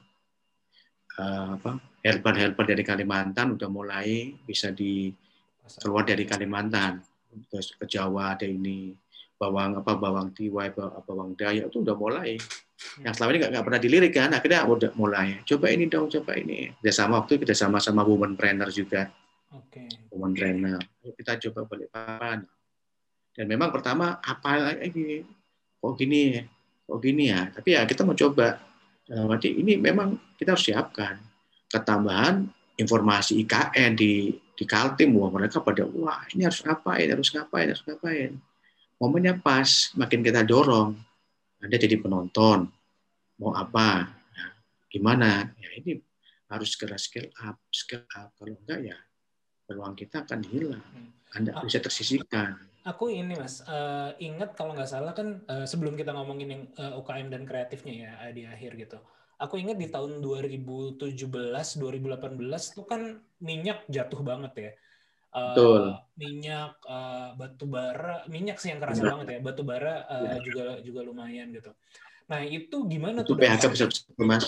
[1.20, 1.72] uh, apa
[2.06, 5.12] helper-helper dari Kalimantan udah mulai bisa di
[5.82, 7.04] keluar dari Kalimantan
[7.50, 8.94] ke, ke Jawa ada ini
[9.40, 12.36] bawang apa bawang tiwai bawang, bawang dayak itu udah mulai.
[13.04, 15.44] Yang selama ini nggak pernah dilirik kan akhirnya udah mulai.
[15.44, 16.72] Coba ini dong coba ini.
[16.80, 19.12] Kerjasama waktu kita sama sama woman trainer juga
[19.50, 19.90] Oke.
[20.38, 22.46] trainer Ayo kita coba balik papan.
[23.34, 25.26] Dan memang pertama apa lagi?
[25.82, 26.38] Kok gini
[26.86, 27.50] kok gini ya.
[27.50, 28.62] Tapi ya kita mau coba.
[29.10, 31.18] Dalam ini memang kita harus siapkan
[31.66, 32.46] ketambahan
[32.78, 37.82] informasi IKN di di Kaltim wah mereka pada wah ini harus ngapain harus ngapain harus
[37.90, 38.38] ngapain?
[39.02, 40.94] Momennya pas makin kita dorong
[41.58, 42.70] anda jadi penonton.
[43.40, 44.14] Mau apa?
[44.36, 44.46] Ya,
[44.94, 45.50] gimana?
[45.58, 46.06] Ya ini
[46.54, 48.30] harus segera skill up skill up.
[48.38, 48.98] Kalau enggak ya
[49.70, 50.82] peluang kita akan hilang
[51.32, 51.62] anda Ah.
[51.62, 56.48] bisa tersisihkan Aku ini mas, eh, ingat kalau nggak salah kan eh, sebelum kita ngomongin
[56.50, 58.98] yang eh, UKM dan kreatifnya ya di akhir gitu.
[59.38, 60.98] Aku ingat di tahun 2017,
[61.76, 62.40] 2018
[62.72, 63.02] tuh kan
[63.38, 64.72] minyak jatuh banget ya.
[65.30, 65.84] Eh, Betul.
[66.16, 69.12] Minyak, eh, batu bara, minyak sih yang kerasa Benar.
[69.14, 69.40] banget ya.
[69.44, 71.70] Batu bara eh, juga juga lumayan gitu.
[72.26, 73.38] Nah itu gimana itu tuh?
[73.38, 74.46] PHK dampak- besar besar mas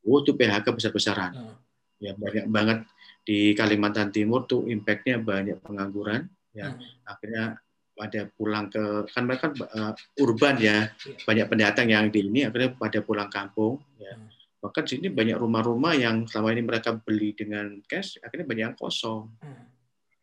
[0.00, 1.54] oh itu PHK besar besaran Nah,
[2.00, 2.78] ya banyak banget
[3.20, 7.44] di Kalimantan Timur tuh impactnya banyak pengangguran ya hmm, akhirnya
[7.92, 8.80] pada pulang ke
[9.12, 11.16] kan mereka kan uh, urban ya Iya.
[11.28, 14.26] banyak pendatang yang di ini akhirnya pada pulang kampung ya Hmm.
[14.60, 19.28] bahkan sini banyak rumah-rumah yang selama ini mereka beli dengan cash akhirnya banyak yang kosong
[19.40, 19.64] hmm,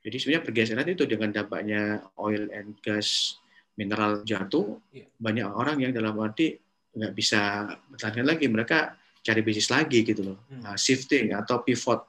[0.02, 1.82] jadi sebenarnya pergeseran itu dengan dampaknya
[2.18, 3.38] oil and gas
[3.78, 5.06] mineral jatuh Iya.
[5.16, 6.58] banyak orang yang dalam arti
[6.98, 10.66] nggak bisa bertahan lagi mereka cari bisnis lagi gitu loh hmm.
[10.66, 12.02] Nah, shifting atau pivot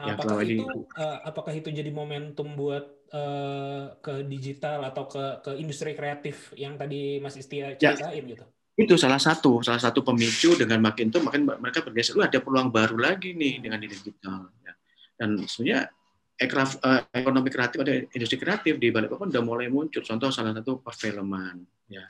[0.00, 0.64] Yang apakah itu
[0.96, 6.80] eh, apakah itu jadi momentum buat eh, ke digital atau ke ke industri kreatif yang
[6.80, 7.92] tadi Mas Istia Ya.
[7.92, 8.44] ceritain gitu?
[8.80, 12.72] itu salah satu salah satu pemicu dengan makin itu makin mereka bergeser "Wah, ada peluang
[12.72, 14.72] baru lagi nih dengan digital ya.
[15.20, 15.92] dan sebenarnya
[16.40, 20.80] ekraf- eh, ekonomi kreatif ada industri kreatif di Balikpapan udah mulai muncul contoh salah satu
[20.80, 21.60] perfilman
[21.92, 22.08] ya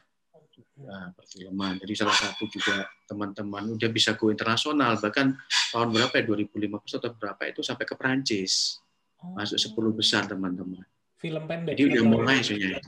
[0.80, 1.76] Nah, perfilman.
[1.80, 4.96] Jadi salah satu juga teman-teman udah bisa go internasional.
[4.96, 5.26] Bahkan
[5.76, 6.24] tahun berapa ya?
[6.24, 8.80] 2015 atau berapa itu sampai ke Perancis.
[9.20, 9.36] Oh.
[9.36, 10.80] masuk 10 besar teman-teman.
[11.20, 11.76] Film pendek.
[11.76, 12.80] jadi udah mulai sebenarnya.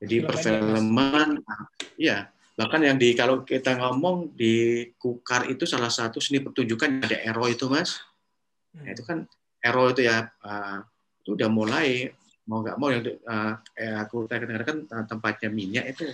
[0.00, 1.28] Jadi Film perfilman,
[2.00, 7.16] ya Bahkan yang di kalau kita ngomong di Kukar itu salah satu seni pertunjukan ada
[7.24, 8.04] Ero itu mas.
[8.76, 9.24] Nah, itu kan
[9.64, 10.84] Ero itu ya uh,
[11.24, 12.12] itu udah mulai
[12.44, 13.56] mau nggak mau yang uh,
[14.04, 14.78] aku kadang kan
[15.08, 16.12] tempatnya minyak itu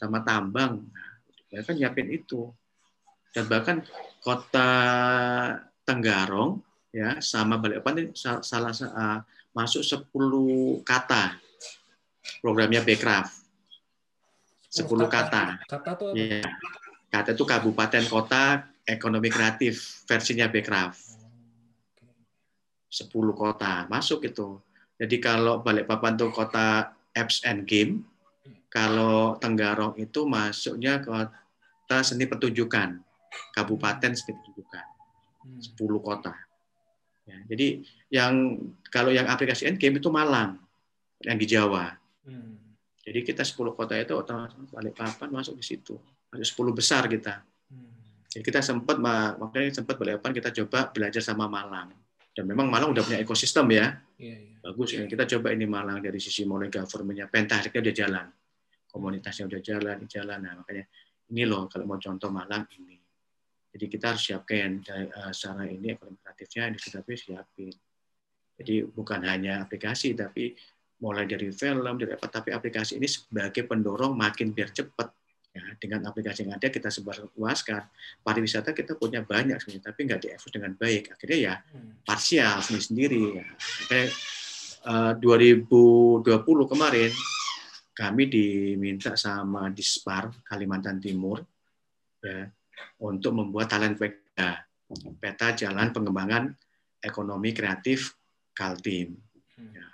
[0.00, 0.88] sama tambang.
[1.52, 2.48] Nah, kan nyiapin itu.
[3.36, 3.84] Dan bahkan
[4.24, 4.70] kota
[5.84, 9.20] Tenggarong ya sama Balikpapan ini salah uh,
[9.52, 10.08] masuk 10
[10.82, 11.36] kata
[12.40, 13.28] programnya Bekraf.
[14.70, 15.60] 10 oh, kata.
[15.66, 16.06] Kata apa?
[16.16, 16.46] Ya.
[17.10, 20.96] Kata itu kabupaten kota ekonomi kreatif versinya Bekraf.
[22.90, 24.58] 10 kota masuk itu.
[24.98, 28.06] Jadi kalau Balikpapan itu kota apps and game,
[28.70, 33.02] kalau Tenggarong itu masuknya kota seni pertunjukan,
[33.52, 34.86] kabupaten seni pertunjukan.
[35.58, 35.98] 10 hmm.
[36.00, 36.34] kota.
[37.26, 37.82] Ya, jadi
[38.14, 38.58] yang
[38.88, 40.62] kalau yang aplikasi end game itu Malang,
[41.24, 41.98] yang di Jawa.
[42.22, 42.56] Hmm.
[43.02, 45.98] Jadi kita 10 kota itu otomatis balik papan masuk di situ.
[46.30, 47.42] Ada 10 besar kita.
[47.72, 47.90] Hmm.
[48.30, 51.90] Jadi kita sempat makanya sempat papan kita coba belajar sama Malang.
[52.30, 53.98] Dan memang Malang udah punya ekosistem ya.
[54.14, 54.60] Yeah, yeah.
[54.62, 55.02] Bagus ya.
[55.10, 58.26] Kita coba ini Malang dari sisi mulai governmentnya, pentahriknya udah jalan.
[58.90, 60.38] Komunitasnya udah jalan, jalan.
[60.42, 60.84] Nah, makanya
[61.30, 62.98] ini loh kalau mau contoh Malang ini.
[63.70, 67.74] Jadi kita harus siapkan uh, secara ini ekonomi kreatifnya, industri kreatif siapin.
[68.60, 70.52] Jadi bukan hanya aplikasi, tapi
[71.00, 75.14] mulai dari film, dari apa, tapi aplikasi ini sebagai pendorong makin biar cepat.
[75.50, 77.82] Ya, dengan aplikasi yang ada kita sebar luaskan.
[78.22, 81.10] Pariwisata kita punya banyak sebenarnya, tapi nggak diekspos dengan baik.
[81.10, 82.06] Akhirnya ya hmm.
[82.06, 83.22] parsial sendiri sendiri.
[83.34, 83.46] Ya.
[84.86, 87.10] uh, 2020 kemarin
[88.00, 91.44] kami diminta sama Dispar Kalimantan Timur
[92.24, 92.48] ya,
[93.04, 94.64] untuk membuat talent peta,
[95.20, 96.48] peta jalan pengembangan
[97.04, 98.16] ekonomi kreatif
[98.56, 99.20] Kaltim.
[99.60, 99.72] Hmm.
[99.76, 99.90] Ya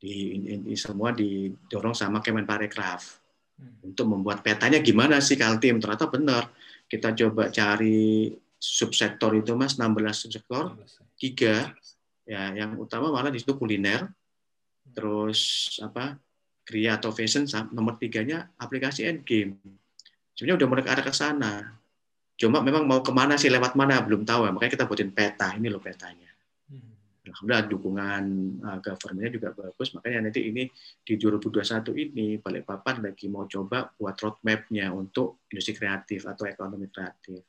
[0.00, 3.20] di ini semua didorong sama Kemenparekraf
[3.60, 3.92] hmm.
[3.92, 6.48] untuk membuat petanya gimana sih Kaltim ternyata benar
[6.88, 10.72] kita coba cari subsektor itu mas 16 subsektor
[11.20, 11.76] tiga
[12.24, 14.96] ya yang utama malah di situ kuliner hmm.
[14.96, 16.16] terus apa
[16.70, 19.58] kria atau fashion nomor tiganya aplikasi end game
[20.40, 21.52] sebenarnya udah mulai ke arah ke sana.
[22.40, 24.50] Cuma memang mau ke mana sih lewat mana belum tahu ya.
[24.56, 26.32] Makanya kita buatin peta ini loh petanya.
[27.20, 28.22] Alhamdulillah dukungan
[28.64, 29.92] uh, governmentnya juga bagus.
[29.92, 30.64] Makanya nanti ini
[31.04, 37.44] di 2021 ini Balikpapan lagi mau coba buat roadmap-nya untuk industri kreatif atau ekonomi kreatif.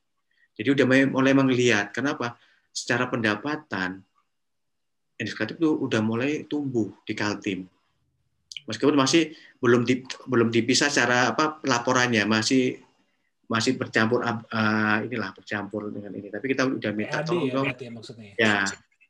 [0.51, 2.35] Jadi udah mulai melihat kenapa?
[2.75, 4.03] Secara pendapatan
[5.15, 7.63] industri kreatif itu udah mulai tumbuh di Kaltim
[8.65, 12.81] meskipun masih belum di, belum dipisah secara apa laporannya masih
[13.51, 18.31] masih bercampur uh, inilah bercampur dengan ini tapi kita udah minta tolong dong ya, maksudnya.
[18.39, 18.55] ya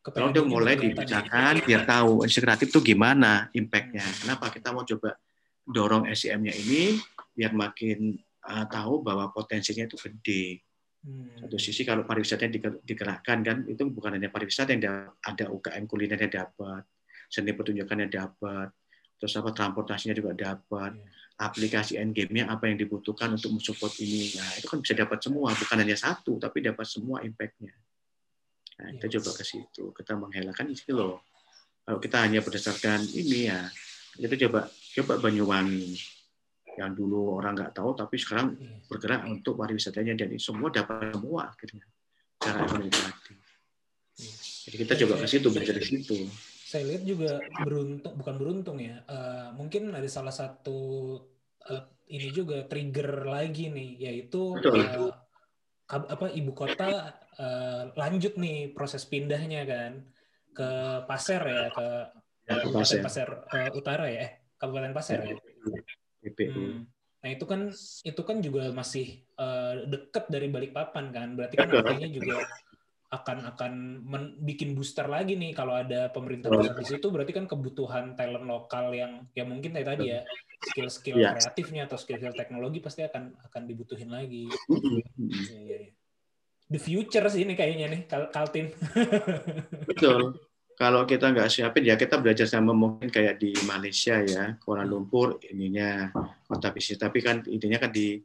[0.02, 4.02] kalau udah mulai dibicarakan biar tahu kreatif itu gimana impact-nya.
[4.02, 5.14] Kenapa kita mau coba
[5.62, 6.97] dorong SCM-nya ini
[7.38, 8.18] biar makin
[8.49, 10.66] uh, tahu bahwa potensinya itu gede.
[11.06, 11.45] Hmm.
[11.45, 16.82] Satu sisi kalau pariwisatanya digerakkan kan itu bukan hanya pariwisata yang ada UKM kulinernya dapat,
[17.30, 18.74] seni pertunjukannya dapat,
[19.22, 21.46] terus apa transportasinya juga dapat, yeah.
[21.46, 24.34] aplikasi end game-nya apa yang dibutuhkan untuk mensupport ini.
[24.34, 27.70] Nah, itu kan bisa dapat semua, bukan hanya satu tapi dapat semua impact-nya.
[28.82, 29.14] Nah, kita yes.
[29.22, 29.84] coba ke situ.
[29.94, 31.22] Kita menghilangkan isi loh.
[31.86, 33.70] Kalau kita hanya berdasarkan ini ya,
[34.18, 34.66] kita coba
[34.98, 35.96] coba Banyuwangi
[36.80, 38.56] yang dulu orang nggak tahu tapi sekarang
[38.88, 41.84] bergerak untuk pariwisatanya dan semua dapat semua akhirnya
[42.40, 43.38] cara ekonomi kreatif.
[44.68, 46.18] Jadi kita coba ke situ belajar di situ.
[46.72, 49.04] Saya lihat juga beruntung bukan beruntung ya.
[49.12, 51.20] Uh, mungkin ada salah satu
[51.68, 55.12] uh, ini juga trigger lagi nih yaitu uh,
[55.92, 59.92] apa ibu kota uh, lanjut nih proses pindahnya kan
[60.56, 60.70] ke
[61.12, 61.88] Pasir ya ke
[62.48, 65.36] ya, Kabupaten Pasir uh, Utara ya eh Kabupaten Pasir ya.
[66.24, 66.88] Hmm.
[67.20, 67.68] Nah itu kan
[68.08, 72.48] itu kan juga masih uh, dekat dari Balikpapan kan berarti kan artinya juga
[73.12, 73.74] akan akan
[74.07, 78.47] men, bikin booster lagi nih kalau ada pemerintah pusat di situ berarti kan kebutuhan talent
[78.47, 80.24] lokal yang yang mungkin kayak tadi ya
[80.72, 81.36] skill-skill ya.
[81.36, 84.47] kreatifnya atau skill-skill teknologi pasti akan akan dibutuhin lagi.
[84.47, 85.91] ya, ya, ya
[86.72, 88.72] the future sih ini kayaknya nih Kal Kaltim.
[89.91, 90.39] Betul.
[90.80, 95.38] Kalau kita nggak siapin ya kita belajar sama mungkin kayak di Malaysia ya Kuala Lumpur
[95.45, 96.09] ininya
[96.47, 98.18] kota bisnis tapi kan intinya kan di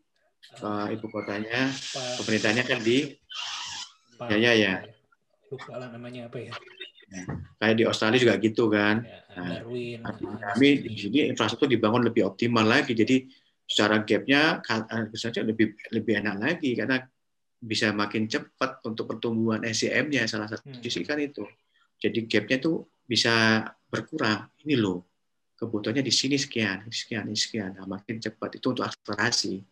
[0.64, 1.68] uh, ibu kotanya
[2.16, 3.12] pemerintahnya kan di
[4.16, 4.74] Pak, ya ya ya
[5.52, 6.52] lupa lah namanya apa ya
[7.06, 7.22] Ya,
[7.62, 9.06] kayak di Australia juga gitu kan.
[9.06, 10.02] Ya, nah, Darwin,
[10.42, 12.98] kami di sini infrastruktur dibangun lebih optimal lagi.
[12.98, 13.30] Jadi
[13.62, 14.58] secara gapnya
[15.14, 16.98] saja lebih lebih enak lagi karena
[17.62, 20.82] bisa makin cepat untuk pertumbuhan SCM-nya salah satu hmm.
[20.82, 21.46] sisi kan itu.
[22.02, 24.50] Jadi gap-nya tuh bisa berkurang.
[24.66, 25.06] Ini loh
[25.56, 27.78] kebutuhannya di sini sekian, sekian, sekian.
[27.78, 29.62] Nah, makin cepat itu untuk akselerasi.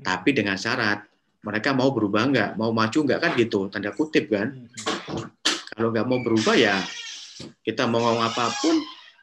[0.00, 1.06] Tapi dengan syarat
[1.40, 4.52] mereka mau berubah nggak, mau maju nggak kan gitu, tanda kutip kan.
[5.72, 6.76] Kalau nggak mau berubah ya
[7.64, 8.76] kita mau ngomong apa pun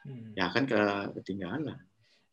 [0.08, 0.32] Hmm.
[0.32, 1.76] ya kan ke- ketinggalan.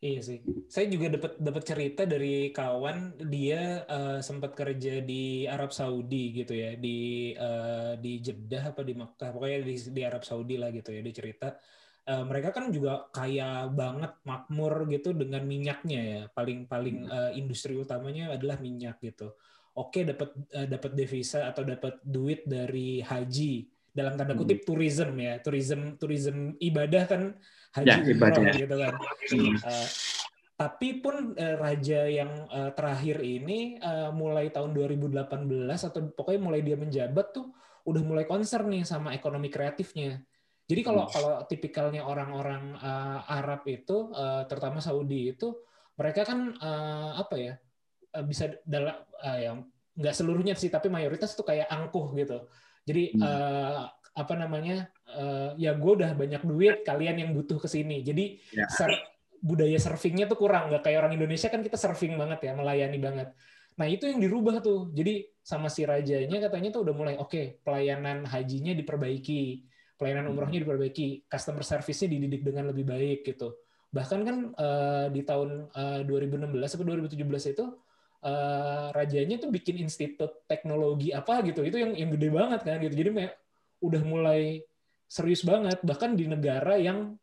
[0.00, 0.38] Iya sih.
[0.68, 6.52] Saya juga dapat dapat cerita dari kawan dia eh, sempat kerja di Arab Saudi gitu
[6.56, 10.92] ya, di eh, di Jeddah apa di Makkah, pokoknya di, di Arab Saudi lah gitu
[10.92, 11.00] ya.
[11.00, 11.48] Dia cerita
[12.06, 16.22] eh, mereka kan juga kaya banget makmur gitu dengan minyaknya ya.
[16.32, 19.32] Paling paling eh, industri utamanya adalah minyak gitu.
[19.76, 25.36] Oke dapat eh, dapat devisa atau dapat duit dari haji dalam tanda kutip tourism ya,
[25.40, 27.22] tourism tourism ibadah kan
[27.76, 28.40] haji Ya, ibadah.
[28.40, 28.94] umroh gitu kan.
[29.68, 29.88] Eh,
[30.56, 35.28] tapi pun eh, raja yang eh, terakhir ini eh, mulai tahun 2018
[35.92, 37.52] atau pokoknya mulai dia menjabat tuh
[37.84, 40.24] udah mulai concern nih sama ekonomi kreatifnya.
[40.66, 45.52] Jadi kalau kalau tipikalnya orang-orang eh, Arab itu, eh, terutama Saudi itu,
[45.96, 47.54] mereka kan eh, apa ya
[48.16, 48.96] eh, bisa dalam
[49.36, 49.64] yang
[49.96, 52.48] nggak seluruhnya sih, tapi mayoritas tuh kayak angkuh gitu.
[52.88, 53.22] Jadi Hmm.
[53.24, 53.82] eh,
[54.16, 58.00] apa namanya eh, ya gue udah banyak duit, kalian yang butuh ke sini.
[58.02, 58.66] Jadi Ya.
[58.72, 62.98] ser- budaya surfingnya tuh kurang nggak kayak orang Indonesia kan kita surfing banget ya melayani
[62.98, 63.28] banget
[63.76, 68.24] nah itu yang dirubah tuh jadi sama si rajanya katanya tuh udah mulai oke pelayanan
[68.24, 69.68] hajinya diperbaiki
[70.00, 73.52] pelayanan umrohnya diperbaiki customer service-nya dididik dengan lebih baik gitu
[73.92, 77.64] bahkan kan eh, di tahun eh, 2016 atau 2017 itu
[78.26, 81.62] eh, rajanya tuh bikin institut teknologi apa gitu.
[81.62, 82.94] Itu yang yang gede banget kan gitu.
[82.98, 83.36] Jadi me-
[83.78, 84.66] udah mulai
[85.06, 85.78] serius banget.
[85.86, 87.14] Bahkan di negara yang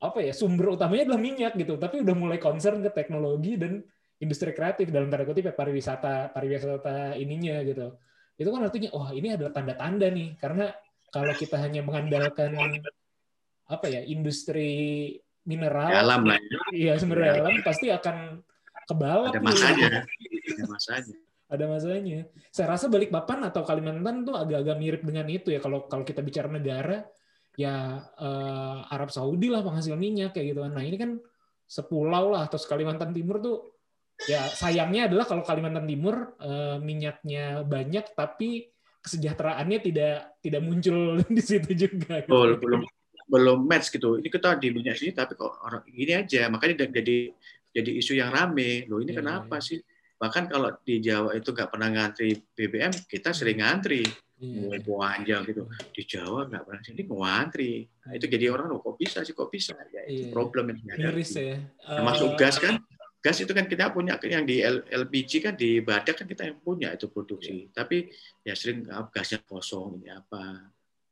[0.00, 1.76] apa ya sumber utamanya adalah minyak gitu.
[1.76, 3.84] Tapi udah mulai concern ke teknologi dan
[4.16, 4.88] industri kreatif.
[4.88, 7.92] Dalam tanda kutip ya pariwisata pariwisata ininya gitu.
[8.40, 10.40] Itu kan artinya wah ini adalah tanda-tanda nih.
[10.40, 10.72] Karena
[11.12, 12.80] kalau kita hanya mengandalkan
[13.66, 15.12] apa ya industri
[15.46, 16.58] mineral Ya, alam lah ya.
[16.74, 18.42] iya sumber daya alam pasti akan
[18.86, 19.88] kebalap Ada masanya.
[20.56, 21.16] Ada masanya.
[21.46, 26.02] ada masanya saya rasa Balikpapan atau Kalimantan tuh agak-agak mirip dengan itu ya kalau kalau
[26.02, 27.06] kita bicara negara
[27.54, 30.74] ya eh, Arab Saudi lah penghasil minyak kayak gitu kan.
[30.76, 31.16] Nah ini kan
[31.66, 33.56] sepulau lah atau Kalimantan Timur tuh
[34.26, 38.68] ya sayangnya adalah kalau Kalimantan Timur eh, minyaknya banyak tapi
[39.00, 42.26] kesejahteraannya tidak tidak muncul di situ juga.
[42.26, 42.30] gitu.
[42.34, 42.82] Betul, belum
[43.26, 44.18] belum match gitu.
[44.18, 46.50] Ini kita di minyak sini tapi kok orang gini aja.
[46.50, 47.30] Makanya jadi
[47.70, 48.86] jadi isu yang rame.
[48.90, 49.66] Loh ini Iya, kenapa iya.
[49.66, 49.78] sih?
[50.16, 54.00] Bahkan kalau di Jawa itu nggak pernah ngantri BBM, kita sering ngantri.
[54.36, 54.68] Iya.
[54.68, 55.62] Mulai panjang gitu.
[55.92, 57.84] Di Jawa nggak pernah sini mau ngantri.
[58.04, 59.72] Nah, itu jadi orang loh kok bisa sih kok bisa.
[59.88, 60.32] Ya itu Iya.
[60.32, 61.08] problem yang dihadapi.
[61.12, 61.56] Miris ya.
[61.80, 62.74] Termasuk Eh, gas kan?
[63.20, 66.92] Gas itu kan kita punya yang di LPG kan di Badak kan kita yang punya
[66.92, 67.68] itu produksi.
[67.72, 68.06] Tapi
[68.40, 70.68] ya sering ah, gasnya kosong ini apa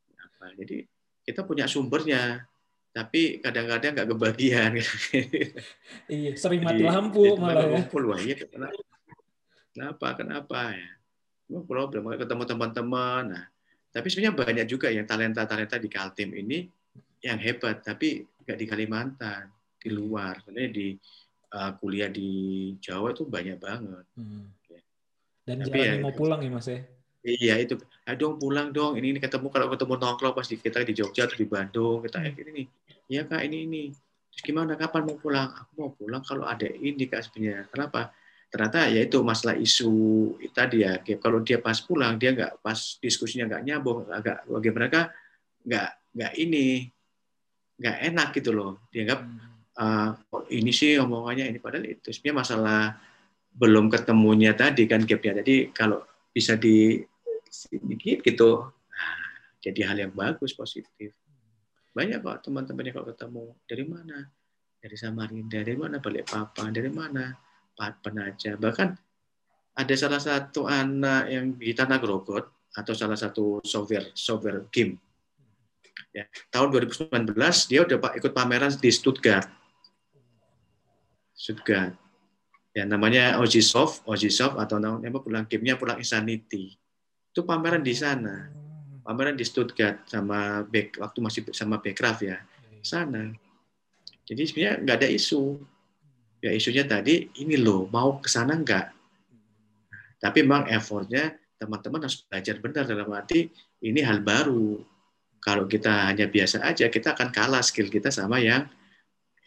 [0.06, 0.44] ini apa.
[0.54, 0.76] Jadi
[1.24, 2.44] kita punya sumbernya,
[2.92, 4.70] tapi kadang-kadang nggak kebagian.
[6.12, 7.82] Iya, sering mati Jadi- lampu malah ya.
[7.88, 8.36] wah iya
[9.74, 10.14] kenapa?
[10.14, 10.60] Kenapa?
[10.72, 10.90] Ya?
[11.66, 12.08] Problem.
[12.14, 13.22] Ketemu teman-teman.
[13.34, 13.44] Nah,
[13.90, 16.64] tapi sebenarnya banyak juga yang talenta-talenta di Kaltim ini
[17.20, 20.40] yang hebat, tapi nggak di Kalimantan, di luar.
[20.40, 20.88] Sebenarnya di
[21.52, 22.30] uh, kuliah di
[22.80, 24.04] Jawa itu banyak banget.
[24.16, 24.48] Hmm.
[25.44, 26.80] Dan Tapi ya- mau pulang ya Mas ya.
[27.24, 29.00] Iya itu, ayo dong pulang dong.
[29.00, 32.20] Ini, ini ketemu kalau ketemu nongkrong pas di kita di Jogja atau di Bandung kita
[32.20, 32.66] kayak gini nih.
[33.08, 33.82] Iya kak ini ini.
[34.28, 34.76] Terus gimana?
[34.76, 35.48] Kapan mau pulang?
[35.56, 37.64] Aku mau pulang kalau ada ini kak sebenarnya.
[37.72, 38.12] Kenapa?
[38.54, 39.90] Ternyata ya itu masalah isu
[40.54, 41.02] tadi ya.
[41.18, 45.10] Kalau dia pas pulang dia nggak pas diskusinya nggak nyambung, agak bagi mereka
[45.66, 46.86] nggak nggak ini
[47.82, 48.86] nggak enak gitu loh.
[48.94, 49.26] Dianggap
[49.74, 50.14] Hmm.
[50.14, 52.80] uh, kok ini sih omongannya ini padahal itu sebenarnya masalah
[53.54, 56.02] belum ketemunya tadi kan gapnya jadi kalau
[56.34, 56.98] bisa di
[57.46, 59.18] sedikit gitu nah,
[59.62, 61.14] jadi hal yang bagus positif
[61.94, 64.18] banyak kok teman-temannya kalau ketemu dari mana
[64.82, 67.30] dari Samarinda dari mana Balikpapan dari mana
[67.74, 68.54] Penaja.
[68.54, 68.88] Bahkan
[69.74, 74.98] ada salah satu anak yang di Tanah Grogot atau salah satu software software game.
[76.14, 77.34] Ya tahun 2019
[77.66, 79.50] dia udah ikut pameran di Stuttgart.
[81.34, 81.98] Stuttgart.
[82.74, 86.74] Ya namanya Ojisoft Ojisoft atau namanya pulang gamenya pulang Insanity.
[87.34, 88.50] Itu pameran di sana.
[89.02, 92.38] Pameran di Stuttgart sama Beck waktu masih sama Bekraf ya.
[92.82, 93.34] Sana.
[94.24, 95.60] Jadi sebenarnya nggak ada isu
[96.44, 98.86] ya isunya tadi ini loh mau ke sana nggak?
[100.20, 103.48] Tapi memang effortnya teman-teman harus belajar benar dalam arti
[103.80, 104.76] ini hal baru.
[105.40, 108.68] Kalau kita hanya biasa aja kita akan kalah skill kita sama yang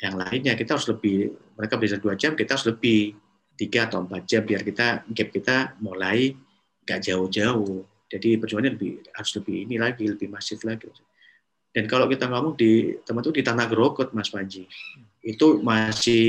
[0.02, 0.58] yang lainnya.
[0.58, 3.14] Kita harus lebih mereka bisa dua jam kita harus lebih
[3.54, 6.34] tiga atau empat jam biar kita gap kita mulai
[6.82, 7.86] nggak jauh-jauh.
[8.10, 10.89] Jadi perjuangannya lebih harus lebih ini lagi lebih masif lagi.
[11.70, 14.66] Dan kalau kita ngomong di teman tuh di tanah Grokot Mas Panji
[15.28, 16.25] itu masih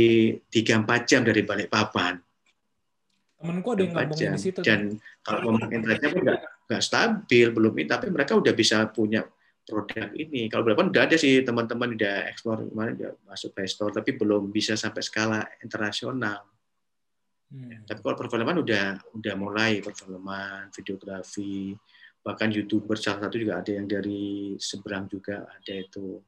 [0.50, 2.18] tiga empat jam dari Balikpapan
[3.38, 4.34] Temenku ada yang empat ngomongin jam.
[4.34, 4.60] di situ.
[4.66, 4.80] Dan
[5.22, 9.22] kalau ngomong internetnya pun nggak nggak stabil belum ini, tapi mereka udah bisa punya
[9.62, 10.50] produk ini.
[10.50, 14.50] Kalau berapa udah ada sih teman-teman udah ekspor kemarin udah masuk Play Store, tapi belum
[14.50, 16.50] bisa sampai skala internasional.
[17.48, 17.86] Hmm.
[17.86, 21.78] Tapi kalau perfilman udah udah mulai perfilman, videografi,
[22.26, 26.18] bahkan youtuber salah satu juga ada yang dari seberang juga ada itu.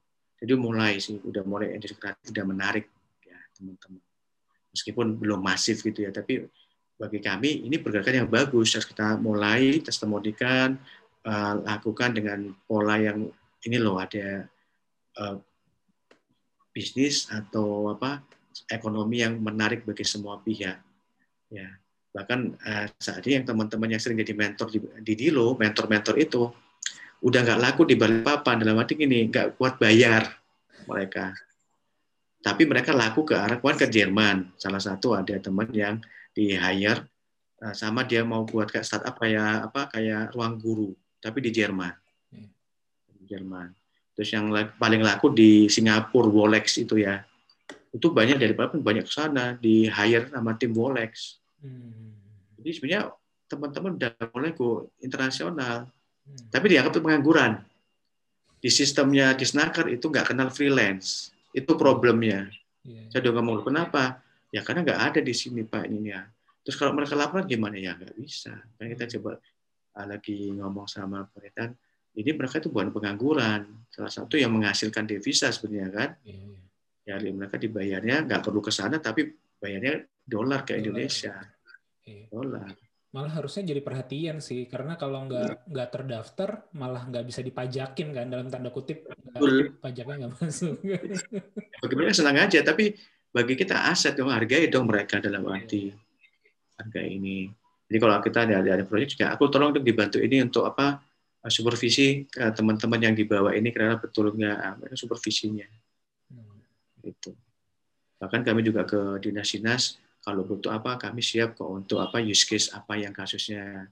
[0.41, 2.89] Jadi mulai sih, udah mulai industri kreatif udah menarik
[3.21, 4.01] ya teman-teman.
[4.73, 6.49] Meskipun belum masif gitu ya, tapi
[6.97, 8.73] bagi kami ini pergerakan yang bagus.
[8.73, 10.81] Harus kita mulai testimonikan,
[11.29, 13.29] eh, lakukan dengan pola yang
[13.69, 14.49] ini loh ada
[15.21, 15.37] eh,
[16.73, 18.25] bisnis atau apa
[18.73, 20.81] ekonomi yang menarik bagi semua pihak.
[21.53, 21.69] Ya,
[22.17, 26.49] bahkan eh, saat ini yang teman-teman yang sering jadi mentor di, di Dilo, mentor-mentor itu
[27.21, 30.25] udah nggak laku di Balikpapan dalam arti ini nggak kuat bayar
[30.89, 31.37] mereka.
[32.41, 34.57] Tapi mereka laku ke arah ke Jerman.
[34.57, 36.01] Salah satu ada teman yang
[36.33, 37.05] di hire
[37.61, 41.93] eh, sama dia mau buat kayak startup kayak apa kayak ruang guru tapi di Jerman.
[42.33, 42.49] Hmm.
[43.21, 43.69] Di Jerman.
[44.17, 44.49] Terus yang
[44.81, 47.21] paling laku di Singapura Wolex itu ya.
[47.93, 51.37] Itu banyak dari pun banyak ke sana di hire sama tim Wolex.
[51.61, 52.17] Hmm.
[52.61, 53.13] Jadi sebenarnya
[53.49, 55.89] teman-teman udah mulai go internasional.
[56.51, 57.53] Tapi dianggap itu pengangguran.
[58.61, 61.33] Di sistemnya di Snaker itu nggak kenal freelance.
[61.55, 62.51] Itu problemnya.
[62.85, 63.09] Iya.
[63.09, 64.21] Saya udah ngomong kenapa?
[64.51, 66.27] Ya karena nggak ada di sini Pak ini ya.
[66.61, 68.53] Terus kalau mereka laporan gimana ya nggak bisa.
[68.77, 69.41] Kan kita coba
[69.97, 71.73] ah, lagi ngomong sama pemerintah.
[72.11, 73.87] Ini mereka itu bukan pengangguran.
[73.89, 76.11] Salah satu yang menghasilkan devisa sebenarnya kan.
[76.27, 76.43] Iya,
[77.07, 77.17] iya.
[77.17, 80.77] Ya mereka dibayarnya nggak perlu ke sana tapi bayarnya dolar ke.
[80.77, 81.39] Indonesia.
[82.05, 82.29] Iya.
[82.29, 82.90] Dolar.
[83.11, 88.27] Malah harusnya jadi perhatian sih, karena kalau nggak nggak terdaftar, malah nggak bisa dipajakin kan
[88.31, 89.75] dalam tanda kutip, Betul.
[89.83, 90.79] pajaknya nggak masuk.
[91.83, 92.95] Bagi mereka senang aja tapi
[93.35, 95.91] bagi kita aset dong hargai dong mereka dalam arti
[96.79, 97.51] harga ini.
[97.91, 101.03] Jadi kalau kita ada ada proyek juga aku tolong untuk dibantu ini untuk apa
[101.51, 105.67] supervisi ke teman-teman yang dibawa ini karena betul nggak ah, mereka supervisinya
[106.31, 106.63] Hmm.
[107.03, 107.35] itu.
[108.23, 112.69] Bahkan kami juga ke dinas-dinas kalau butuh apa kami siap kok untuk apa use case
[112.77, 113.89] apa yang kasusnya.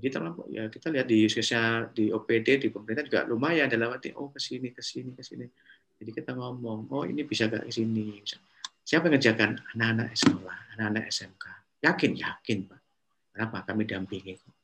[0.00, 3.92] Jadi terlalu ya kita lihat di use case-nya di OPD di pemerintah juga lumayan dalam
[3.92, 5.48] arti oh ke sini ke sini ke sini.
[6.00, 8.20] Jadi kita ngomong oh ini bisa gak ke sini.
[8.80, 11.44] Siapa yang ngerjakan anak-anak sekolah, anak-anak SMK?
[11.84, 12.80] Yakin yakin Pak.
[13.32, 14.54] Kenapa kami dampingi kok.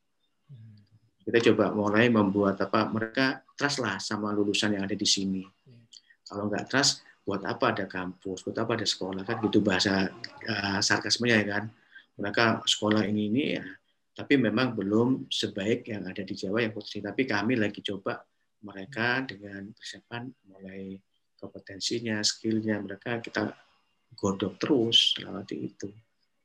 [1.26, 5.42] Kita coba mulai membuat apa mereka trust lah sama lulusan yang ada di sini.
[6.22, 10.06] Kalau nggak trust, buat apa ada kampus, buat apa ada sekolah kan gitu bahasa
[10.46, 11.64] uh, sarkasmenya ya kan.
[12.16, 13.66] Mereka sekolah ini ini ya,
[14.16, 17.02] tapi memang belum sebaik yang ada di Jawa yang potensi.
[17.02, 18.22] Tapi kami lagi coba
[18.64, 20.96] mereka dengan persiapan mulai
[21.36, 23.52] kompetensinya, skillnya mereka kita
[24.16, 25.90] godok terus lewati itu.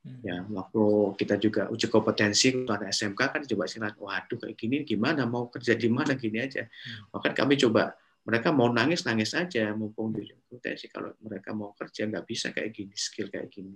[0.02, 0.18] Hmm.
[0.26, 4.82] Ya, waktu kita juga uji kompetensi untuk anak SMK kan coba sih, waduh kayak gini
[4.82, 6.66] gimana mau kerja di mana gini aja.
[7.14, 12.06] Bahkan kami coba mereka mau nangis nangis aja mumpung di kompetensi kalau mereka mau kerja
[12.06, 13.74] nggak bisa kayak gini skill kayak gini.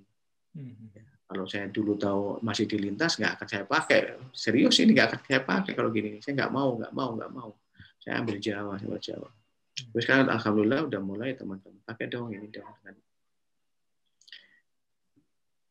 [0.54, 0.94] Hmm.
[1.26, 5.20] Kalau saya dulu tahu masih di lintas nggak akan saya pakai serius ini nggak akan
[5.26, 7.50] saya pakai kalau gini saya nggak mau nggak mau nggak mau
[7.98, 9.30] saya ambil Jawa saya ambil Jawa.
[9.76, 12.70] Terus sekarang alhamdulillah udah mulai teman-teman pakai dong ini dong.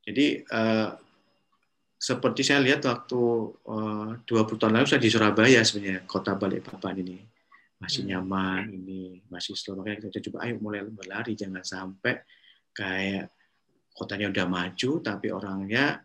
[0.04, 0.90] Jadi eh,
[1.94, 3.22] seperti saya lihat waktu
[3.70, 7.33] eh, 20 tahun lalu saya di Surabaya sebenarnya kota Balikpapan ini
[7.84, 8.10] masih Hmm.
[8.16, 9.76] nyaman ini masih slow.
[9.78, 12.24] Makanya kita coba ayo mulai berlari jangan sampai
[12.72, 13.28] kayak
[13.94, 16.00] kotanya udah maju tapi orangnya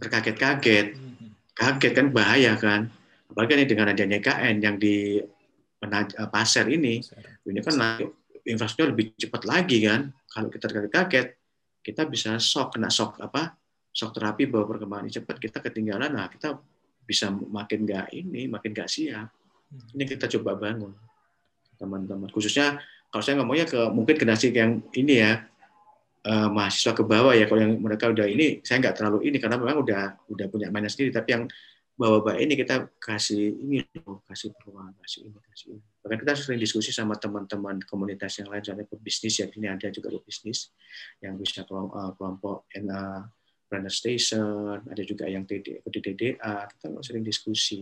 [0.00, 0.96] terkaget-kaget.
[0.96, 1.12] Hmm.
[1.54, 2.90] kaget kan bahaya kan?
[3.30, 6.98] Apalagi ini dengan adanya KN yang di eh, pasar ini.
[7.44, 8.00] Ini kan
[8.42, 10.10] infrastruktur lebih cepat lagi kan?
[10.26, 11.26] Kalau kita kaget-kaget
[11.84, 13.54] kita bisa shock kena shock apa?
[13.94, 16.10] Shock terapi bahwa perkembangan ini cepat kita ketinggalan.
[16.10, 16.58] Nah kita
[17.04, 19.28] bisa makin nggak ini makin nggak siap.
[19.94, 20.92] Ini kita coba bangun
[21.78, 22.30] teman-teman.
[22.30, 22.78] Khususnya
[23.10, 25.46] kalau saya ngomongnya ke mungkin generasi yang ini ya
[26.26, 29.56] eh, mahasiswa ke bawah ya kalau yang mereka udah ini saya nggak terlalu ini karena
[29.60, 31.14] memang udah udah punya mainan sendiri.
[31.14, 31.44] Tapi yang
[31.94, 35.82] bawa-bawa ini kita kasih ini loh, kasih peluang kasih ini kasih ini.
[36.02, 40.10] Bahkan kita sering diskusi sama teman-teman komunitas yang lain soalnya pebisnis ya ini ada juga
[40.10, 40.74] pebisnis
[41.22, 43.22] yang bisa kelompok, eh, kelompok uh,
[43.70, 47.80] Planner Station ada juga yang TD, ikut di DDA kita sering diskusi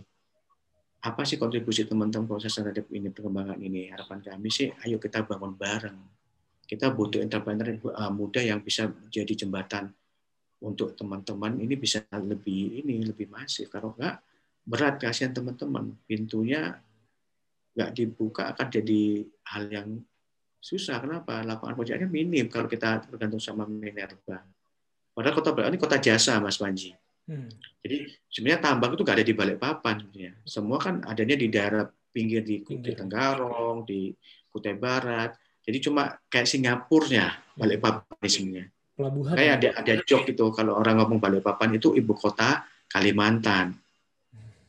[1.03, 3.91] apa sih kontribusi teman-teman proses terhadap ini perkembangan ini?
[3.91, 5.99] Harapan kami sih ayo kita bangun bareng.
[6.63, 9.91] Kita butuh entrepreneur uh, muda yang bisa jadi jembatan
[10.63, 11.59] untuk teman-teman.
[11.59, 13.67] Ini bisa lebih ini lebih masif.
[13.67, 14.23] Kalau enggak
[14.63, 15.91] berat kasihan teman-teman.
[16.07, 16.79] Pintunya
[17.75, 19.89] nggak dibuka akan jadi hal yang
[20.63, 21.03] susah.
[21.03, 21.43] Kenapa?
[21.43, 24.47] Lapangan pekerjaannya minim kalau kita tergantung sama Minerba.
[25.13, 26.95] Padahal kota Balikpapan ini kota jasa, Mas Panji.
[27.23, 27.49] Hmm.
[27.83, 27.97] Jadi
[28.27, 29.95] sebenarnya tambang itu nggak ada di Balikpapan.
[30.03, 30.33] sebenarnya.
[30.43, 32.99] Semua kan adanya di daerah pinggir di Kutai.
[32.99, 34.13] Tenggarong, di
[34.51, 35.39] Kutai Barat.
[35.63, 38.67] Jadi cuma kayak Singapurnya Balikpapan ini sebenarnya.
[38.93, 39.35] Pelabuhan.
[39.39, 43.73] Kayak ada ada joke itu kalau orang ngomong Balikpapan itu ibu kota Kalimantan.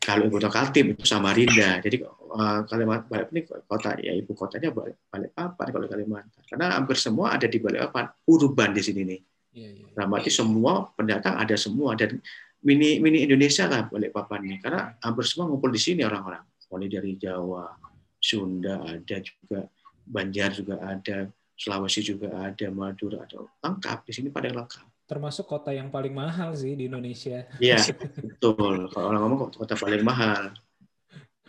[0.00, 1.82] Kalau ibu kota Kaltim itu Samarinda.
[1.82, 6.42] Jadi eh, Kalimantan Balikpapan ini kota ya ibu kotanya Balik- Balikpapan kalau Kalimantan.
[6.46, 9.20] Karena hampir semua ada di Balikpapan, urban di sini nih.
[9.54, 9.86] Iya, iya.
[9.94, 12.18] Dalam arti semua pendatang ada semua dan
[12.60, 16.42] mini mini Indonesia lah Balikpapan ini karena hampir semua ngumpul di sini orang-orang.
[16.66, 17.70] Mulai dari Jawa,
[18.18, 19.70] Sunda ada juga,
[20.02, 24.82] Banjar juga ada, Sulawesi juga ada, Madura ada, lengkap di sini pada lengkap.
[25.06, 27.46] Termasuk kota yang paling mahal sih di Indonesia.
[27.62, 27.78] Iya,
[28.26, 28.90] betul.
[28.90, 30.50] Kalau orang ngomong kota- paling mahal.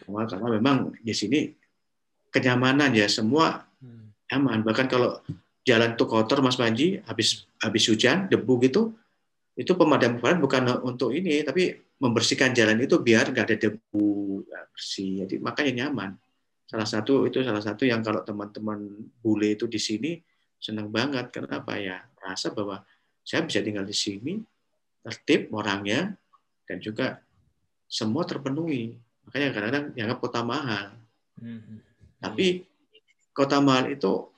[0.05, 1.49] Mahal karena memang di sini
[2.29, 4.13] kenyamanan ya semua Hmm.
[4.29, 4.61] aman.
[4.61, 5.21] Bahkan kalau
[5.65, 8.93] jalan tuh kotor Mas Panji, habis habis hujan, debu gitu,
[9.57, 14.63] itu pemadam kebakaran bukan untuk ini, tapi membersihkan jalan itu biar nggak ada debu, nggak
[14.71, 15.25] bersih.
[15.25, 16.13] Jadi makanya nyaman.
[16.69, 20.11] Salah satu itu salah satu yang kalau teman-teman bule itu di sini
[20.61, 21.33] senang banget.
[21.33, 22.03] Kenapa ya?
[22.21, 22.85] Rasa bahwa
[23.25, 24.37] saya bisa tinggal di sini,
[25.01, 26.13] tertib orangnya,
[26.69, 27.25] dan juga
[27.89, 28.97] semua terpenuhi.
[29.25, 30.93] Makanya kadang-kadang dianggap kota mahal.
[31.41, 31.81] Hmm.
[32.21, 32.65] Tapi
[33.33, 34.34] kota mahal itu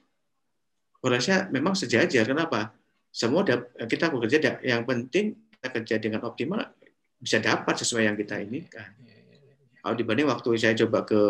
[1.07, 2.27] kurasnya memang sejajar.
[2.27, 2.75] Kenapa?
[3.07, 3.47] Semua
[3.87, 6.67] kita bekerja yang penting kita kerja dengan optimal
[7.15, 8.91] bisa dapat sesuai yang kita inginkan.
[8.99, 9.53] Iya, iya, iya.
[9.79, 11.21] Kalau dibanding waktu saya coba ke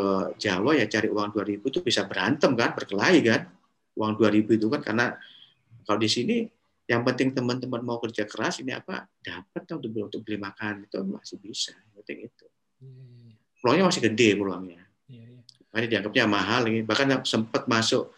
[0.42, 3.54] Jawa ya cari uang 2000 itu bisa berantem kan, berkelahi kan.
[3.94, 5.14] Uang 2000 itu kan karena
[5.86, 6.50] kalau di sini
[6.90, 11.38] yang penting teman-teman mau kerja keras ini apa dapat untuk untuk beli makan itu masih
[11.38, 11.78] bisa.
[11.78, 12.46] Yang penting itu.
[13.62, 14.82] Peluangnya masih gede peluangnya.
[15.70, 16.82] Makanya dianggapnya mahal ini.
[16.82, 18.17] Bahkan sempat masuk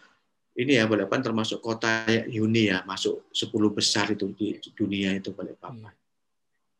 [0.60, 5.88] ini ya Balikpapan termasuk kota Uni ya, masuk 10 besar itu di dunia itu Balikpapan.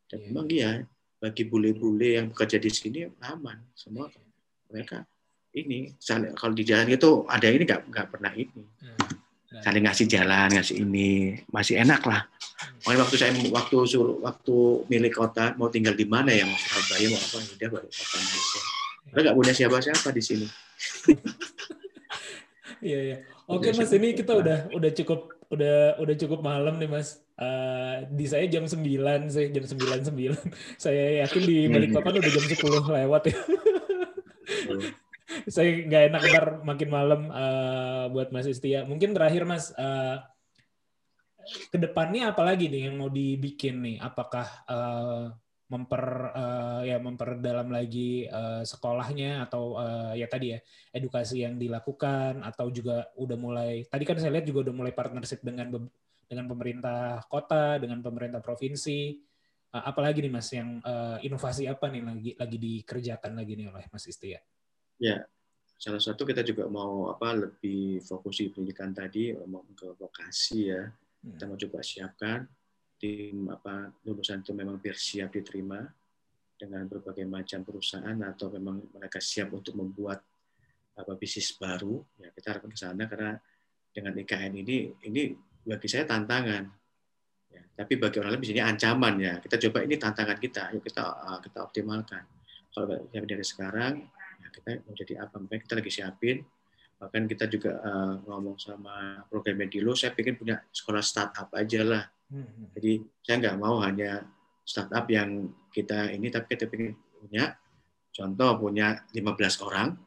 [0.04, 0.26] Dan Iya.
[0.28, 0.70] memang iya
[1.16, 3.56] bagi bule-bule yang bekerja di sini aman.
[3.72, 4.10] Semua.
[4.68, 5.02] Mereka
[5.56, 8.62] ini saling- kalau di jalan itu ada ini nggak nggak pernah ini.
[9.50, 11.10] Saling ngasih jalan ngasih ini
[11.50, 12.22] masih enak lah.
[12.86, 14.56] Makanya waktu saya waktu suruh waktu
[14.86, 18.60] milik kota mau tinggal di mana ya mau Surabaya mau apa udah balik kota Malaysia
[19.10, 20.46] Karena nggak punya siapa-siapa di sini.
[22.80, 23.16] Iya iya.
[23.50, 25.20] Oke Mas, ini kita udah udah cukup
[25.50, 27.18] udah udah cukup malam nih Mas.
[27.34, 30.36] Eh, di saya jam 9 sih, jam 9 9.
[30.84, 33.38] Saya yakin di Balikpapan udah jam 10 lewat ya.
[35.46, 38.84] saya nggak enak ntar makin malam eh, buat Mas Istia.
[38.84, 40.16] Mungkin terakhir Mas, eh,
[41.72, 43.96] ke depannya apa lagi nih yang mau dibikin nih?
[43.98, 45.24] Apakah eh,
[45.70, 46.04] memper
[46.34, 50.58] eh, ya memperdalam lagi eh, sekolahnya atau eh, ya tadi ya
[50.90, 55.40] edukasi yang dilakukan atau juga udah mulai tadi kan saya lihat juga udah mulai partnership
[55.46, 55.70] dengan
[56.26, 59.00] dengan pemerintah kota dengan pemerintah provinsi.
[59.70, 63.86] Eh, apalagi nih mas yang eh, inovasi apa nih lagi lagi dikerjakan lagi nih oleh
[63.94, 64.42] mas Istia
[64.98, 65.22] ya?
[65.80, 70.84] Salah satu kita juga mau apa lebih fokus di pendidikan tadi mau ke vokasi ya.
[71.20, 71.36] Hmm.
[71.36, 72.48] kita mau coba siapkan
[73.00, 75.80] tim apa lulusan itu memang biar siap diterima
[76.60, 80.20] dengan berbagai macam perusahaan atau memang mereka siap untuk membuat
[80.92, 83.40] apa bisnis baru ya kita harapkan ke sana karena
[83.88, 85.32] dengan IKN ini ini
[85.64, 86.68] bagi saya tantangan
[87.48, 89.34] ya, tapi bagi orang lain bisa ini ancaman ya.
[89.42, 92.22] Kita coba ini tantangan kita yuk kita uh, kita optimalkan.
[92.70, 93.92] Kalau siap dari sekarang
[94.40, 96.38] ya kita mau jadi apa makanya kita lagi siapin.
[97.00, 102.04] Bahkan kita juga uh, ngomong sama program Medilo saya pengen punya sekolah startup aja lah
[102.78, 102.92] jadi
[103.26, 104.22] saya nggak mau hanya
[104.62, 107.58] startup yang kita ini, tapi kita pengen punya
[108.14, 109.98] contoh punya 15 orang,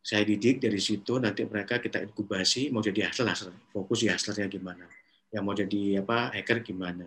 [0.00, 3.54] saya didik dari situ nanti mereka kita inkubasi mau jadi hustler, hustler.
[3.70, 4.84] fokus di hustlernya gimana,
[5.28, 7.06] yang mau jadi apa hacker gimana,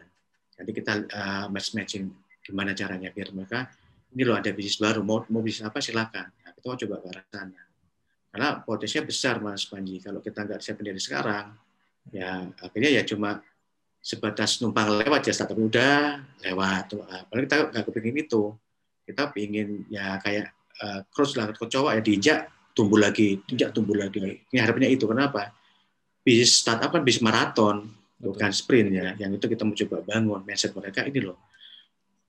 [0.56, 2.14] nanti kita uh, match matching
[2.46, 3.66] gimana caranya biar mereka
[4.14, 7.08] ini loh ada bisnis baru mau mau bisnis apa silakan, nah, kita mau coba ke
[7.12, 7.62] arah sana,
[8.30, 9.98] karena potensinya besar mas Panji.
[10.00, 11.52] Kalau kita nggak siapin dari sekarang,
[12.14, 13.42] ya akhirnya ya cuma
[14.06, 18.54] sebatas numpang lewat ya startup udah lewat apalagi kita nggak kepingin itu.
[19.06, 24.22] Kita pingin ya kayak uh, cross lah kecoa ya diinjak tumbuh lagi diinjak tumbuh lagi.
[24.22, 25.50] Ini harapannya itu kenapa?
[26.22, 27.90] Bisnis startup kan bisnis maraton
[28.22, 29.18] bukan sprint ya.
[29.18, 31.42] Yang itu kita mau coba bangun mindset mereka ini loh.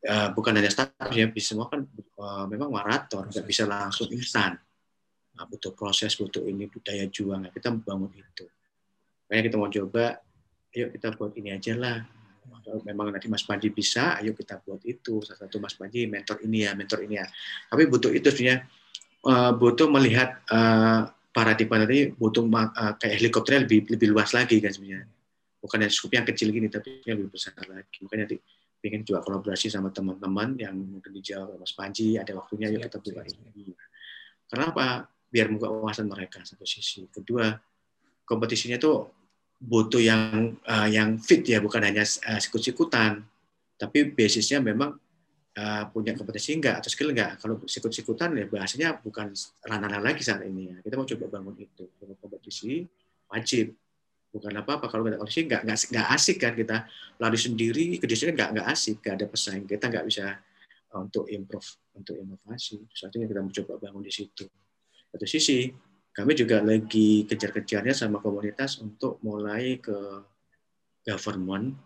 [0.00, 1.84] Uh, bukan hanya startup ya bisnis semua kan
[2.16, 4.56] uh, memang maraton nggak bisa langsung instan.
[5.36, 8.48] Nah, butuh proses butuh ini budaya juang Nah, kita membangun itu.
[9.28, 10.24] Makanya kita mau coba
[10.76, 12.04] ayo kita buat ini aja lah.
[12.66, 15.24] Kalau memang nanti Mas Panji bisa, ayo kita buat itu.
[15.24, 17.26] Salah satu Mas Panji mentor ini ya, mentor ini ya.
[17.72, 18.68] Tapi butuh itu sebenarnya
[19.24, 24.72] uh, butuh melihat uh, paradigma nanti butuh uh, kayak helikopternya lebih lebih luas lagi kan
[24.72, 25.08] sebenarnya.
[25.56, 28.38] bukan yang skupnya kecil gini tapi yang lebih besar lagi makanya nanti
[28.86, 33.02] ingin juga kolaborasi sama teman-teman yang mungkin di Jawa Mas Panji ada waktunya yuk Siap,
[33.02, 33.50] kita buka siap.
[33.50, 33.74] ini
[34.46, 37.50] kenapa biar buka wawasan mereka satu sisi kedua
[38.22, 39.10] kompetisinya tuh
[39.56, 43.24] butuh yang eh, yang fit ya bukan hanya uh, sikut-sikutan.
[43.76, 44.96] Tapi basisnya memang
[45.56, 47.40] eh, punya kompetensi enggak atau skill enggak.
[47.40, 49.32] Kalau sikut-sikutan ya bahasanya bukan
[49.64, 50.76] ranah lagi saat ini ya.
[50.84, 51.84] Kita mau coba bangun itu.
[51.96, 52.84] Kalau kompetisi
[53.32, 53.72] wajib.
[54.36, 56.76] Bukan apa apa kalau kita kompetisi enggak enggak enggak asik kan kita.
[57.16, 59.00] Lari sendiri kerja nggak nggak asik.
[59.00, 59.64] Nggak ada pesaing.
[59.64, 60.24] Kita nggak bisa
[60.92, 62.84] uh, untuk improve untuk inovasi.
[62.92, 64.44] Satunya kita mencoba bangun di situ.
[65.08, 65.72] Satu sisi
[66.16, 70.24] kami juga lagi kejar-kejarnya sama komunitas untuk mulai ke
[71.04, 71.76] government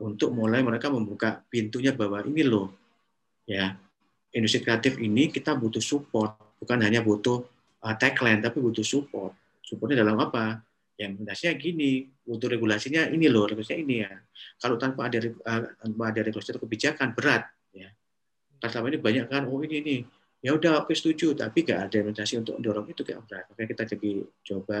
[0.00, 2.72] untuk mulai mereka membuka pintunya bahwa ini loh
[3.44, 3.76] ya
[4.32, 6.40] industri kreatif ini kita butuh support.
[6.60, 7.44] Bukan hanya butuh
[7.84, 9.36] uh, tagline tapi butuh support.
[9.60, 10.64] Supportnya dalam apa?
[10.96, 11.90] Yang dasarnya gini
[12.24, 14.12] butuh regulasinya ini loh regulasinya ini ya.
[14.56, 17.44] Kalau tanpa ada uh, tanpa ada regulasi atau kebijakan berat
[17.76, 17.92] ya.
[18.60, 19.94] Karena selama ini banyak kan oh ini ini
[20.40, 23.82] ya udah oke setuju tapi gak ada implementasi untuk mendorong itu kayak berat makanya kita
[23.96, 24.78] jadi coba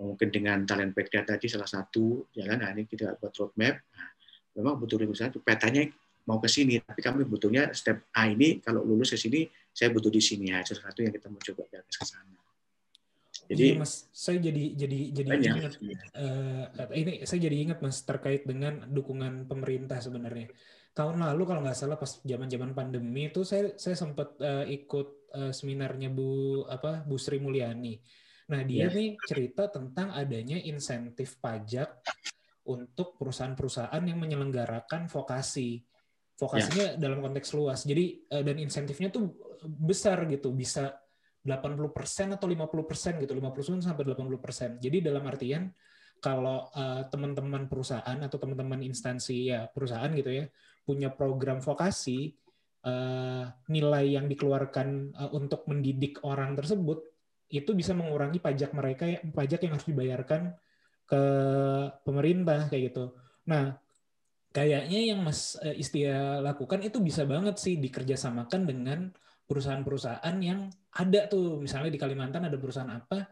[0.00, 3.74] mungkin dengan talent pekda tadi salah satu jalan nah ini kita buat roadmap.
[3.84, 4.08] Nah,
[4.56, 5.86] memang butuh regulasi petanya
[6.26, 10.10] mau ke sini tapi kami butuhnya step A ini kalau lulus ke sini saya butuh
[10.10, 12.39] di sini ya sesuatu yang kita mau coba ke sana
[13.50, 14.06] jadi Iya, mas.
[14.14, 15.74] Saya jadi jadi jadi banyak ingat
[16.14, 16.64] eh,
[17.02, 20.54] ini saya jadi ingat mas terkait dengan dukungan pemerintah sebenarnya.
[20.94, 25.34] Tahun lalu kalau nggak salah pas zaman zaman pandemi itu saya saya sempat eh, ikut
[25.34, 27.98] eh, seminarnya Bu apa Bu Sri Mulyani.
[28.54, 28.94] Nah dia Yes.
[28.94, 31.90] nih cerita tentang adanya insentif pajak
[32.70, 35.82] untuk perusahaan-perusahaan yang menyelenggarakan vokasi.
[36.38, 37.84] Vokasinya dalam konteks luas.
[37.84, 39.28] Jadi dan insentifnya tuh
[39.60, 40.54] besar gitu.
[40.56, 40.88] Bisa
[41.40, 44.76] 80% atau 50% gitu, 50% sampai 80%.
[44.76, 45.72] Jadi dalam artian
[46.20, 50.44] kalau uh, teman-teman perusahaan atau teman-teman instansi ya perusahaan gitu ya
[50.84, 52.36] punya program vokasi
[52.84, 57.00] uh, nilai yang dikeluarkan uh, untuk mendidik orang tersebut
[57.50, 60.54] itu bisa mengurangi pajak mereka pajak yang harus dibayarkan
[61.10, 61.22] ke
[62.06, 63.10] pemerintah kayak gitu.
[63.50, 63.74] Nah,
[64.54, 69.10] kayaknya yang Mas Istia lakukan itu bisa banget sih dikerjasamakan dengan
[69.50, 73.30] perusahaan-perusahaan yang ada tuh misalnya di Kalimantan ada perusahaan apa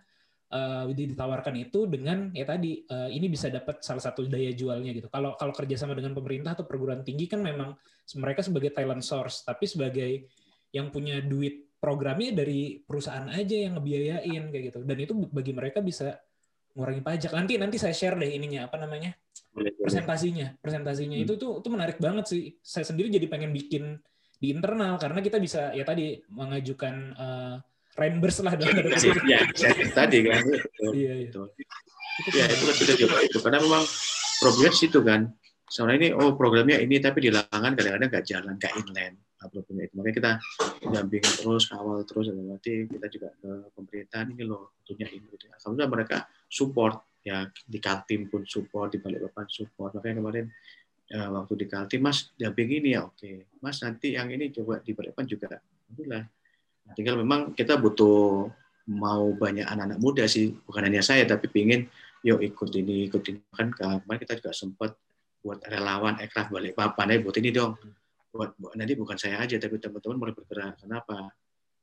[0.54, 5.10] uh, ditawarkan itu dengan ya tadi uh, ini bisa dapat salah satu daya jualnya gitu.
[5.10, 7.74] Kalau kalau kerjasama dengan pemerintah atau perguruan tinggi kan memang
[8.16, 10.30] mereka sebagai talent source, tapi sebagai
[10.72, 14.78] yang punya duit programnya dari perusahaan aja yang ngebiayain kayak gitu.
[14.82, 16.16] Dan itu bagi mereka bisa
[16.74, 17.30] mengurangi pajak.
[17.34, 19.14] Nanti nanti saya share deh ininya apa namanya
[19.82, 20.54] presentasinya.
[20.62, 21.24] Presentasinya Hmm.
[21.26, 22.42] itu tuh itu menarik banget sih.
[22.62, 23.98] Saya sendiri jadi pengen bikin
[24.38, 27.54] di internal karena kita bisa ya tadi mengajukan uh,
[27.98, 28.78] reimburse lah dalam
[29.26, 30.42] ya saya tadi kan.
[30.94, 31.26] Iya, iya.
[31.26, 31.42] Itu
[32.34, 33.84] ya itu kan kita coba itu karena memang
[34.38, 35.20] problemnya di situ kan.
[35.68, 39.84] Soalnya ini oh programnya ini tapi di lapangan kadang-kadang nggak jalan nggak inland nah, problemnya
[39.90, 39.94] itu.
[39.98, 40.32] Makanya kita
[40.94, 45.44] dampingi terus kawal terus dan nanti kita juga ke pemerintahan ini loh tentunya ini gitu.
[45.50, 46.16] alhamdulillah mereka
[46.46, 49.90] support ya di Kaltim pun support di Balikpapan support.
[49.98, 50.46] Makanya kemarin
[51.08, 53.08] eh, waktu di Kaltim mas dampingi ini ya?
[53.08, 53.48] Oke.
[53.64, 55.48] Mas nanti yang ini coba di Balikpapan juga.
[55.56, 56.24] Alhamdulillah.
[56.88, 58.48] Nah, tinggal memang kita butuh
[58.88, 61.84] mau banyak anak-anak muda sih bukan hanya saya tapi pingin
[62.24, 63.40] yuk ikut ini ikut ini.
[63.52, 64.96] Kan kemarin kita juga sempat
[65.38, 67.76] buat relawan ekraf balik papan ayo buat ini dong.
[68.28, 70.84] Buat, buat nanti bukan saya aja tapi teman-teman mulai bergerak.
[70.84, 71.32] Kenapa?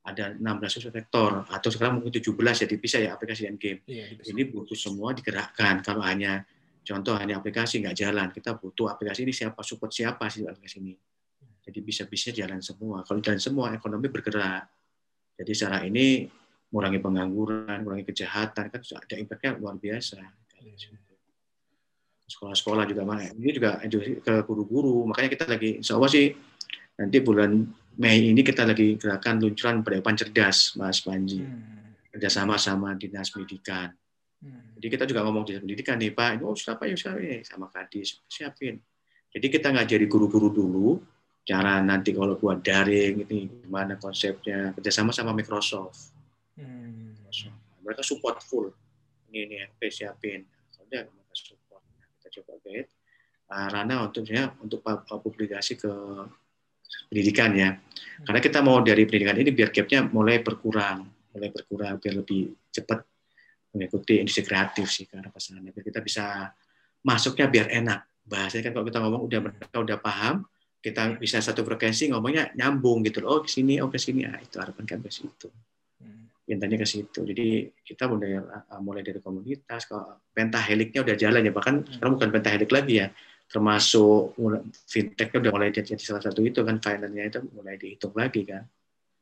[0.06, 3.82] Ada 16 sektor atau sekarang mungkin 17 ya dipisah ya aplikasi dan game.
[3.90, 5.82] Iya, ini butuh semua digerakkan.
[5.82, 6.46] Kalau hanya
[6.86, 8.29] contoh hanya aplikasi nggak jalan.
[8.29, 10.93] Kita butuh aplikasi ini siapa support siapa sih aplikasi ini.
[11.66, 13.01] Jadi bisa bisa jalan semua.
[13.01, 14.70] Kalau jalan semua ekonomi bergerak.
[15.36, 16.29] Jadi secara ini
[16.70, 20.21] mengurangi pengangguran mengurangi kejahatan kan ada impactnya luar biasa.
[22.25, 23.82] Sekolah-sekolah juga mana ini juga
[24.21, 25.09] ke guru-guru.
[25.09, 26.29] Makanya kita lagi insya Allah sih
[27.01, 31.39] nanti bulan Mei ini kita lagi gerakan luncuran pendidikan cerdas Mas Panji.
[31.41, 33.95] Hmm, kerjasama sama dinas pendidikan
[34.46, 34.78] hmm.
[34.78, 37.74] jadi kita juga ngomong di pendidikan nih Pak, ini oh siapa ya siapa ya sama
[37.74, 38.78] Kadis siapin.
[39.34, 40.88] Jadi kita ngajari guru-guru dulu
[41.43, 46.16] cara nanti kalau buat daring ini gimana konsepnya kerjasama sama Microsoft.
[46.55, 47.17] Hmm.
[47.84, 48.72] Mereka support full.
[49.34, 50.47] Ini ini oke siapin.
[50.88, 51.84] Udah mereka support.
[52.00, 52.89] Nah, kita coba guide
[53.51, 55.92] uh, Rana untuk ya, untuk pu- publikasi ke
[57.09, 57.78] pendidikan ya.
[58.26, 61.05] Karena kita mau dari pendidikan ini biar gapnya mulai berkurang,
[61.36, 63.04] mulai berkurang biar lebih cepat
[63.76, 65.60] mengikuti industri kreatif sih arah sana.
[65.60, 66.50] Biar kita bisa
[67.04, 68.00] masuknya biar enak.
[68.26, 70.47] Bahasanya kan kalau kita ngomong udah mereka udah paham,
[70.82, 73.38] kita bisa satu frekuensi ngomongnya nyambung gitu loh.
[73.38, 74.26] Oh ke sini, oh ke sini.
[74.26, 75.52] Ah, itu harapan kan ke situ.
[76.02, 76.32] Hmm.
[76.50, 77.20] Intinya ke situ.
[77.22, 82.30] Jadi kita mulai uh, mulai dari komunitas, kalau pentaheliknya udah jalan ya, bahkan sekarang bukan
[82.34, 83.08] pentahelik lagi ya,
[83.46, 84.34] termasuk
[84.89, 88.66] fintechnya udah mulai jadi salah satu itu kan, finance-nya itu mulai dihitung lagi kan,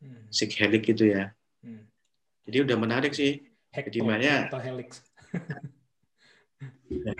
[0.04, 0.28] Hmm.
[0.28, 1.32] sig helik gitu ya.
[1.64, 1.88] Hmm.
[2.44, 3.40] Jadi udah menarik sih.
[3.74, 5.02] Makanya- atau helix.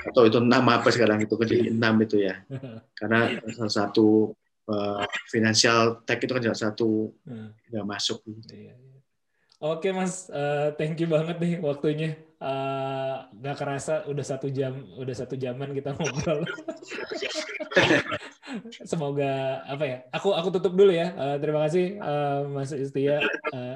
[0.08, 2.46] Atau itu enam apa sekarang itu kan jadi enam itu ya.
[3.00, 4.32] Karena salah satu
[4.70, 7.50] uh, financial tech itu kan salah satu Hmm.
[7.74, 8.22] nggak masuk.
[8.54, 8.78] Iya.
[9.58, 12.20] Oke mas, Eh, thank you banget nih waktunya.
[13.34, 16.44] Nggak kerasa udah satu jam, udah satu jaman kita ngobrol.
[18.84, 19.98] Semoga apa ya?
[20.12, 21.16] Aku aku tutup dulu ya.
[21.16, 23.24] Eh, terima kasih eh, Mas Istia.
[23.50, 23.76] Eh,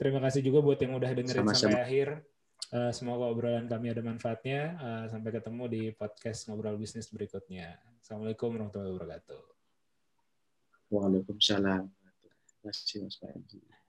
[0.00, 1.76] terima kasih juga buat yang udah dengerin Sama-sama.
[1.76, 2.08] sampai akhir.
[2.70, 4.60] Eh, semoga obrolan kami ada manfaatnya.
[4.80, 7.76] Eh, sampai ketemu di podcast ngobrol bisnis berikutnya.
[8.00, 9.42] Assalamualaikum warahmatullahi wabarakatuh.
[10.88, 11.84] Waalaikumsalam.
[11.84, 12.10] Terima
[12.72, 13.16] kasih Mas.
[13.20, 13.79] Iya.